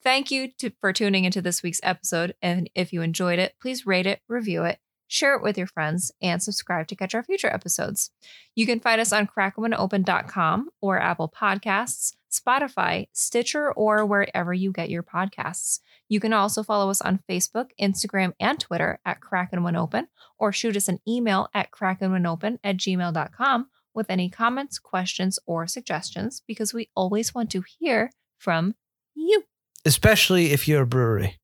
thank 0.03 0.31
you 0.31 0.49
to, 0.59 0.71
for 0.79 0.93
tuning 0.93 1.25
into 1.25 1.41
this 1.41 1.61
week's 1.63 1.79
episode. 1.83 2.35
And 2.41 2.69
if 2.75 2.93
you 2.93 3.01
enjoyed 3.01 3.39
it, 3.39 3.55
please 3.61 3.85
rate 3.85 4.05
it, 4.05 4.21
review 4.29 4.63
it, 4.63 4.79
share 5.07 5.35
it 5.35 5.41
with 5.43 5.57
your 5.57 5.67
friends, 5.67 6.11
and 6.21 6.41
subscribe 6.41 6.87
to 6.87 6.95
catch 6.95 7.13
our 7.15 7.23
future 7.23 7.47
episodes. 7.51 8.11
You 8.55 8.65
can 8.65 8.79
find 8.79 9.01
us 9.01 9.11
on 9.11 9.27
crackwinopen.com 9.27 10.69
or 10.81 10.99
Apple 10.99 11.33
Podcasts, 11.35 12.13
Spotify, 12.31 13.07
Stitcher, 13.13 13.71
or 13.73 14.05
wherever 14.05 14.53
you 14.53 14.71
get 14.71 14.89
your 14.89 15.03
podcasts. 15.03 15.79
You 16.13 16.19
can 16.19 16.31
also 16.31 16.61
follow 16.61 16.91
us 16.91 17.01
on 17.01 17.21
Facebook, 17.27 17.71
Instagram, 17.81 18.33
and 18.39 18.59
Twitter 18.59 18.99
at 19.03 19.19
Kraken 19.19 19.63
When 19.63 19.75
Open, 19.75 20.09
or 20.37 20.51
shoot 20.51 20.77
us 20.77 20.87
an 20.87 20.99
email 21.07 21.47
at 21.55 21.71
krakenwhenopen 21.71 22.59
at 22.63 22.77
gmail.com 22.77 23.67
with 23.95 24.11
any 24.11 24.29
comments, 24.29 24.77
questions, 24.77 25.39
or 25.47 25.65
suggestions 25.65 26.43
because 26.47 26.71
we 26.71 26.91
always 26.95 27.33
want 27.33 27.49
to 27.49 27.63
hear 27.79 28.11
from 28.37 28.75
you, 29.15 29.45
Especially 29.85 30.51
if 30.51 30.67
you're 30.67 30.83
a 30.83 30.85
brewery 30.85 31.39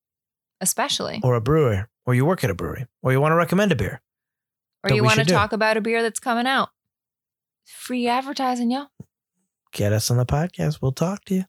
especially. 0.62 1.20
or 1.24 1.34
a 1.34 1.42
brewer, 1.42 1.90
or 2.06 2.14
you 2.14 2.24
work 2.24 2.44
at 2.44 2.52
a 2.52 2.54
brewery, 2.54 2.86
or 3.02 3.12
you 3.12 3.20
want 3.20 3.32
to 3.32 3.38
recommend 3.38 3.72
a 3.72 3.76
beer. 3.76 4.04
Or 4.84 4.92
you 4.94 5.04
want 5.04 5.18
to 5.18 5.26
do. 5.26 5.34
talk 5.34 5.52
about 5.52 5.78
a 5.78 5.82
beer 5.82 6.04
that's 6.04 6.20
coming 6.20 6.46
out. 6.46 6.70
Free 7.66 8.08
advertising, 8.08 8.70
yo. 8.70 8.86
Get 9.74 9.94
us 9.94 10.12
on 10.12 10.18
the 10.18 10.28
podcast. 10.28 10.78
We'll 10.80 10.92
talk 10.92 11.26
to 11.26 11.34
you. 11.34 11.46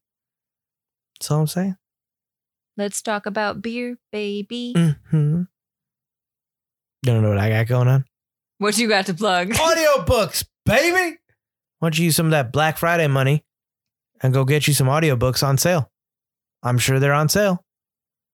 That's 1.19 1.31
all 1.31 1.41
I'm 1.41 1.47
saying. 1.47 1.77
Let's 2.81 3.03
talk 3.03 3.27
about 3.27 3.61
beer, 3.61 3.99
baby. 4.11 4.73
Mm-hmm. 4.75 5.43
You 5.43 5.47
don't 7.05 7.23
know 7.23 7.29
what 7.29 7.37
I 7.37 7.51
got 7.51 7.67
going 7.67 7.89
on? 7.89 8.07
What 8.57 8.79
you 8.79 8.89
got 8.89 9.05
to 9.05 9.13
plug? 9.13 9.51
audiobooks, 9.51 10.47
baby. 10.65 11.19
Why 11.79 11.87
don't 11.89 11.99
you 11.99 12.07
use 12.07 12.17
some 12.17 12.25
of 12.25 12.31
that 12.31 12.53
Black 12.53 12.79
Friday 12.79 13.07
money 13.07 13.45
and 14.23 14.33
go 14.33 14.47
get 14.47 14.67
you 14.67 14.73
some 14.73 14.87
audiobooks 14.87 15.47
on 15.47 15.59
sale? 15.59 15.91
I'm 16.63 16.79
sure 16.79 16.99
they're 16.99 17.13
on 17.13 17.29
sale. 17.29 17.63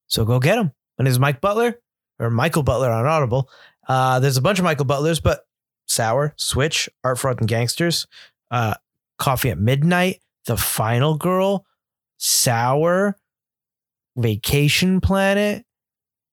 So 0.06 0.24
go 0.24 0.38
get 0.38 0.54
them. 0.54 0.70
And 0.96 1.08
is 1.08 1.18
Mike 1.18 1.40
Butler 1.40 1.80
or 2.20 2.30
Michael 2.30 2.62
Butler 2.62 2.92
on 2.92 3.04
Audible? 3.04 3.50
Uh, 3.88 4.20
there's 4.20 4.36
a 4.36 4.42
bunch 4.42 4.60
of 4.60 4.64
Michael 4.64 4.84
Butlers, 4.84 5.18
but 5.18 5.40
Sour, 5.88 6.34
Switch, 6.36 6.88
Art 7.02 7.18
Fraud 7.18 7.40
and 7.40 7.48
Gangsters, 7.48 8.06
uh, 8.52 8.74
Coffee 9.18 9.50
at 9.50 9.58
Midnight, 9.58 10.20
The 10.44 10.56
Final 10.56 11.16
Girl, 11.16 11.66
Sour, 12.16 13.16
Vacation 14.16 15.00
Planet, 15.00 15.64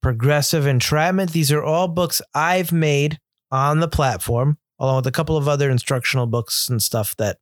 Progressive 0.02 0.66
Entrapment. 0.66 1.32
These 1.32 1.52
are 1.52 1.62
all 1.62 1.88
books 1.88 2.20
I've 2.34 2.72
made 2.72 3.18
on 3.50 3.80
the 3.80 3.88
platform, 3.88 4.58
along 4.78 4.96
with 4.96 5.06
a 5.06 5.12
couple 5.12 5.36
of 5.36 5.48
other 5.48 5.70
instructional 5.70 6.26
books 6.26 6.68
and 6.68 6.82
stuff 6.82 7.14
that, 7.16 7.38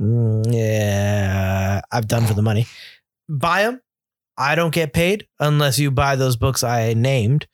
mm, 0.00 0.44
yeah, 0.50 1.80
I've 1.90 2.08
done 2.08 2.26
for 2.26 2.34
the 2.34 2.42
money. 2.42 2.66
Buy 3.28 3.62
them. 3.62 3.80
I 4.36 4.54
don't 4.54 4.72
get 4.72 4.92
paid 4.92 5.26
unless 5.40 5.78
you 5.78 5.90
buy 5.90 6.16
those 6.16 6.36
books 6.36 6.62
I 6.62 6.94
named. 6.94 7.48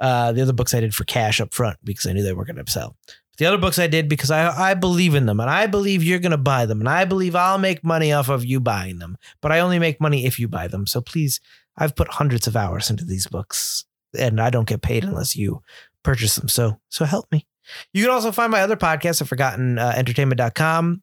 Uh, 0.00 0.32
the 0.32 0.42
other 0.42 0.52
books 0.52 0.74
I 0.74 0.80
did 0.80 0.94
for 0.94 1.04
cash 1.04 1.40
up 1.40 1.54
front 1.54 1.78
because 1.84 2.06
I 2.06 2.12
knew 2.12 2.24
they 2.24 2.32
were 2.32 2.44
going 2.44 2.62
to 2.62 2.70
sell. 2.70 2.96
The 3.36 3.46
other 3.46 3.58
books 3.58 3.78
I 3.78 3.86
did 3.86 4.08
because 4.08 4.30
I, 4.30 4.70
I 4.70 4.74
believe 4.74 5.14
in 5.14 5.26
them 5.26 5.40
and 5.40 5.50
I 5.50 5.66
believe 5.66 6.04
you're 6.04 6.20
going 6.20 6.30
to 6.30 6.36
buy 6.38 6.66
them 6.66 6.80
and 6.80 6.88
I 6.88 7.04
believe 7.04 7.34
I'll 7.34 7.58
make 7.58 7.82
money 7.82 8.12
off 8.12 8.28
of 8.28 8.44
you 8.44 8.60
buying 8.60 8.98
them. 8.98 9.16
But 9.40 9.52
I 9.52 9.60
only 9.60 9.78
make 9.78 10.00
money 10.00 10.24
if 10.24 10.38
you 10.38 10.48
buy 10.48 10.68
them. 10.68 10.86
So 10.86 11.00
please, 11.00 11.40
I've 11.76 11.96
put 11.96 12.08
hundreds 12.08 12.46
of 12.46 12.56
hours 12.56 12.90
into 12.90 13.04
these 13.04 13.26
books 13.26 13.84
and 14.16 14.40
I 14.40 14.50
don't 14.50 14.68
get 14.68 14.82
paid 14.82 15.04
unless 15.04 15.36
you 15.36 15.62
purchase 16.02 16.36
them. 16.36 16.48
So 16.48 16.80
so 16.88 17.04
help 17.04 17.30
me. 17.32 17.46
You 17.92 18.04
can 18.04 18.12
also 18.12 18.30
find 18.30 18.52
my 18.52 18.60
other 18.60 18.76
podcast 18.76 19.20
at 19.20 19.28
forgotten 19.28 19.78
uh, 19.78 19.94
entertainment.com. 19.96 21.02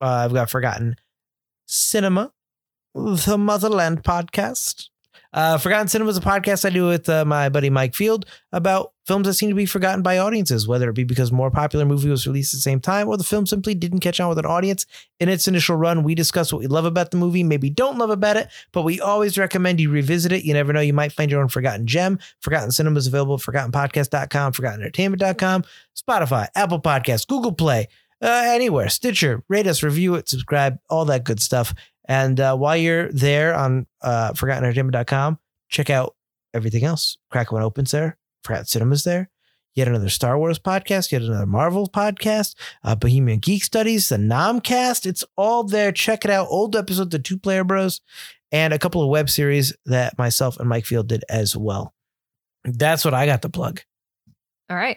Uh, 0.00 0.04
I've 0.04 0.34
got 0.34 0.50
Forgotten 0.50 0.96
Cinema, 1.66 2.32
the 2.94 3.38
Motherland 3.38 4.02
podcast. 4.02 4.88
Uh, 5.36 5.58
Forgotten 5.58 5.86
Cinema 5.86 6.08
is 6.08 6.16
a 6.16 6.22
podcast 6.22 6.64
I 6.64 6.70
do 6.70 6.86
with 6.86 7.10
uh, 7.10 7.22
my 7.26 7.50
buddy 7.50 7.68
Mike 7.68 7.94
Field 7.94 8.24
about 8.52 8.94
films 9.04 9.26
that 9.26 9.34
seem 9.34 9.50
to 9.50 9.54
be 9.54 9.66
forgotten 9.66 10.00
by 10.00 10.16
audiences, 10.16 10.66
whether 10.66 10.88
it 10.88 10.94
be 10.94 11.04
because 11.04 11.30
more 11.30 11.50
popular 11.50 11.84
movie 11.84 12.08
was 12.08 12.26
released 12.26 12.54
at 12.54 12.56
the 12.56 12.62
same 12.62 12.80
time 12.80 13.06
or 13.06 13.18
the 13.18 13.22
film 13.22 13.44
simply 13.44 13.74
didn't 13.74 14.00
catch 14.00 14.18
on 14.18 14.30
with 14.30 14.38
an 14.38 14.46
audience. 14.46 14.86
In 15.20 15.28
its 15.28 15.46
initial 15.46 15.76
run, 15.76 16.04
we 16.04 16.14
discuss 16.14 16.54
what 16.54 16.60
we 16.60 16.66
love 16.68 16.86
about 16.86 17.10
the 17.10 17.18
movie, 17.18 17.44
maybe 17.44 17.68
don't 17.68 17.98
love 17.98 18.08
about 18.08 18.38
it, 18.38 18.48
but 18.72 18.80
we 18.80 18.98
always 18.98 19.36
recommend 19.36 19.78
you 19.78 19.90
revisit 19.90 20.32
it. 20.32 20.42
You 20.42 20.54
never 20.54 20.72
know, 20.72 20.80
you 20.80 20.94
might 20.94 21.12
find 21.12 21.30
your 21.30 21.42
own 21.42 21.48
forgotten 21.48 21.86
gem. 21.86 22.18
Forgotten 22.40 22.70
Cinema 22.70 22.96
is 22.96 23.06
available 23.06 23.34
at 23.34 23.40
forgottenpodcast.com, 23.40 24.52
forgottenentertainment.com, 24.52 25.64
Spotify, 25.94 26.48
Apple 26.54 26.80
Podcasts, 26.80 27.26
Google 27.26 27.52
Play, 27.52 27.88
uh, 28.22 28.44
anywhere, 28.46 28.88
Stitcher. 28.88 29.42
Rate 29.48 29.66
us, 29.66 29.82
review 29.82 30.14
it, 30.14 30.30
subscribe, 30.30 30.78
all 30.88 31.04
that 31.04 31.24
good 31.24 31.40
stuff. 31.40 31.74
And 32.06 32.38
uh, 32.40 32.56
while 32.56 32.76
you're 32.76 33.10
there 33.12 33.54
on 33.54 33.86
uh, 34.02 34.32
forgottenentertainment.com, 34.32 35.38
check 35.68 35.90
out 35.90 36.14
everything 36.54 36.84
else. 36.84 37.18
Crack 37.30 37.52
One 37.52 37.62
Opens 37.62 37.90
there, 37.90 38.16
Forgotten 38.44 38.66
Cinema's 38.66 39.04
there. 39.04 39.30
Yet 39.74 39.88
another 39.88 40.08
Star 40.08 40.38
Wars 40.38 40.58
podcast, 40.58 41.12
yet 41.12 41.20
another 41.20 41.44
Marvel 41.44 41.86
podcast, 41.86 42.54
uh, 42.82 42.94
Bohemian 42.94 43.40
Geek 43.40 43.62
Studies, 43.62 44.08
the 44.08 44.16
Nomcast. 44.16 45.04
It's 45.04 45.22
all 45.36 45.64
there. 45.64 45.92
Check 45.92 46.24
it 46.24 46.30
out. 46.30 46.46
Old 46.48 46.74
episode, 46.74 47.12
of 47.12 47.22
Two 47.22 47.36
Player 47.36 47.62
Bros, 47.62 48.00
and 48.50 48.72
a 48.72 48.78
couple 48.78 49.02
of 49.02 49.10
web 49.10 49.28
series 49.28 49.74
that 49.84 50.16
myself 50.16 50.58
and 50.58 50.66
Mike 50.66 50.86
Field 50.86 51.08
did 51.08 51.24
as 51.28 51.54
well. 51.54 51.92
That's 52.64 53.04
what 53.04 53.12
I 53.12 53.26
got 53.26 53.42
to 53.42 53.50
plug. 53.50 53.82
All 54.70 54.76
right. 54.76 54.96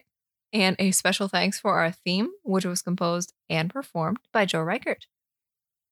And 0.53 0.75
a 0.79 0.91
special 0.91 1.27
thanks 1.27 1.59
for 1.59 1.77
our 1.77 1.91
theme, 1.91 2.29
which 2.43 2.65
was 2.65 2.81
composed 2.81 3.33
and 3.49 3.69
performed 3.69 4.19
by 4.31 4.45
Joe 4.45 4.61
Reichert. 4.61 5.07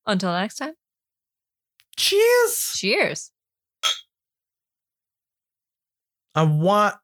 Until 0.05 0.31
next 0.31 0.55
time, 0.55 0.73
Cheers. 1.97 2.73
cheers. 2.75 3.31
I 6.35 6.43
want 6.43 6.95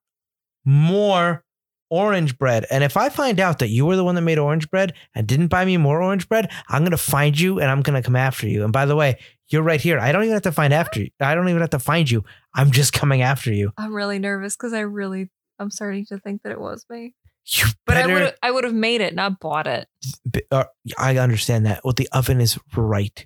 more 0.66 1.44
orange 1.90 2.38
bread. 2.38 2.66
And 2.72 2.84
if 2.84 2.98
I 2.98 3.10
find 3.10 3.40
out 3.40 3.60
that 3.60 3.70
you 3.70 3.86
were 3.86 3.96
the 3.96 4.04
one 4.04 4.16
that 4.16 4.22
made 4.22 4.38
orange 4.38 4.70
bread 4.70 4.94
and 5.16 5.28
didn't 5.28 5.48
buy 5.48 5.66
me 5.66 5.78
more 5.78 6.02
orange 6.02 6.28
bread, 6.30 6.52
I'm 6.70 6.82
going 6.82 6.92
to 6.92 6.98
find 6.98 7.40
you 7.40 7.60
and 7.60 7.70
I'm 7.70 7.82
going 7.82 8.00
to 8.02 8.06
come 8.06 8.16
after 8.16 8.48
you. 8.48 8.64
And 8.64 8.72
by 8.74 8.86
the 8.86 8.96
way, 8.96 9.18
you're 9.50 9.62
right 9.64 9.82
here. 9.82 10.00
I 10.00 10.12
don't 10.12 10.24
even 10.24 10.34
have 10.34 10.44
to 10.44 10.52
find 10.52 10.74
after 10.74 11.02
you. 11.02 11.10
I 11.20 11.36
don't 11.36 11.50
even 11.50 11.62
have 11.62 11.70
to 11.72 11.80
find 11.80 12.10
you. 12.10 12.24
I'm 12.56 12.72
just 12.72 12.94
coming 12.94 13.22
after 13.22 13.52
you. 13.54 13.72
I'm 13.78 13.94
really 13.94 14.20
nervous 14.20 14.56
because 14.56 14.74
I 14.74 14.82
really, 14.82 15.30
I'm 15.60 15.70
starting 15.72 16.06
to 16.08 16.18
think 16.20 16.44
that 16.44 16.52
it 16.52 16.60
was 16.60 16.86
me. 16.90 17.14
You 17.46 17.66
But 17.86 17.98
I 17.98 18.02
better. 18.08 18.14
would, 18.14 18.36
I 18.42 18.52
would 18.52 18.64
have 18.64 18.74
made 18.74 19.02
it, 19.02 19.14
not 19.14 19.40
bought 19.40 19.68
it. 19.68 19.88
uh, 20.52 20.64
I 20.98 21.18
understand 21.18 21.66
that. 21.66 21.82
Well, 21.84 21.94
the 21.94 22.08
oven 22.12 22.40
is 22.40 22.58
right 22.76 23.26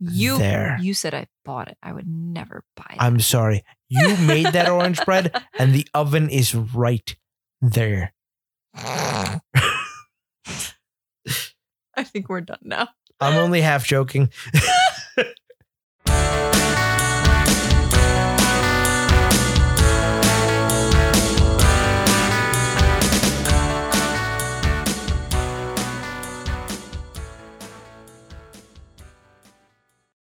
you 0.00 0.38
there. 0.38 0.78
you 0.80 0.94
said 0.94 1.14
I 1.14 1.26
bought 1.44 1.68
it. 1.68 1.76
I 1.82 1.92
would 1.92 2.06
never 2.06 2.64
buy 2.76 2.86
it. 2.90 2.96
I'm 2.98 3.20
sorry. 3.20 3.64
You 3.88 4.16
made 4.18 4.46
that 4.46 4.68
orange 4.68 5.04
bread 5.04 5.32
and 5.58 5.74
the 5.74 5.86
oven 5.94 6.30
is 6.30 6.54
right 6.54 7.16
there. 7.60 8.12
I 8.74 9.40
think 12.04 12.28
we're 12.28 12.42
done 12.42 12.58
now. 12.62 12.88
I'm 13.20 13.36
only 13.36 13.60
half 13.60 13.84
joking. 13.84 14.30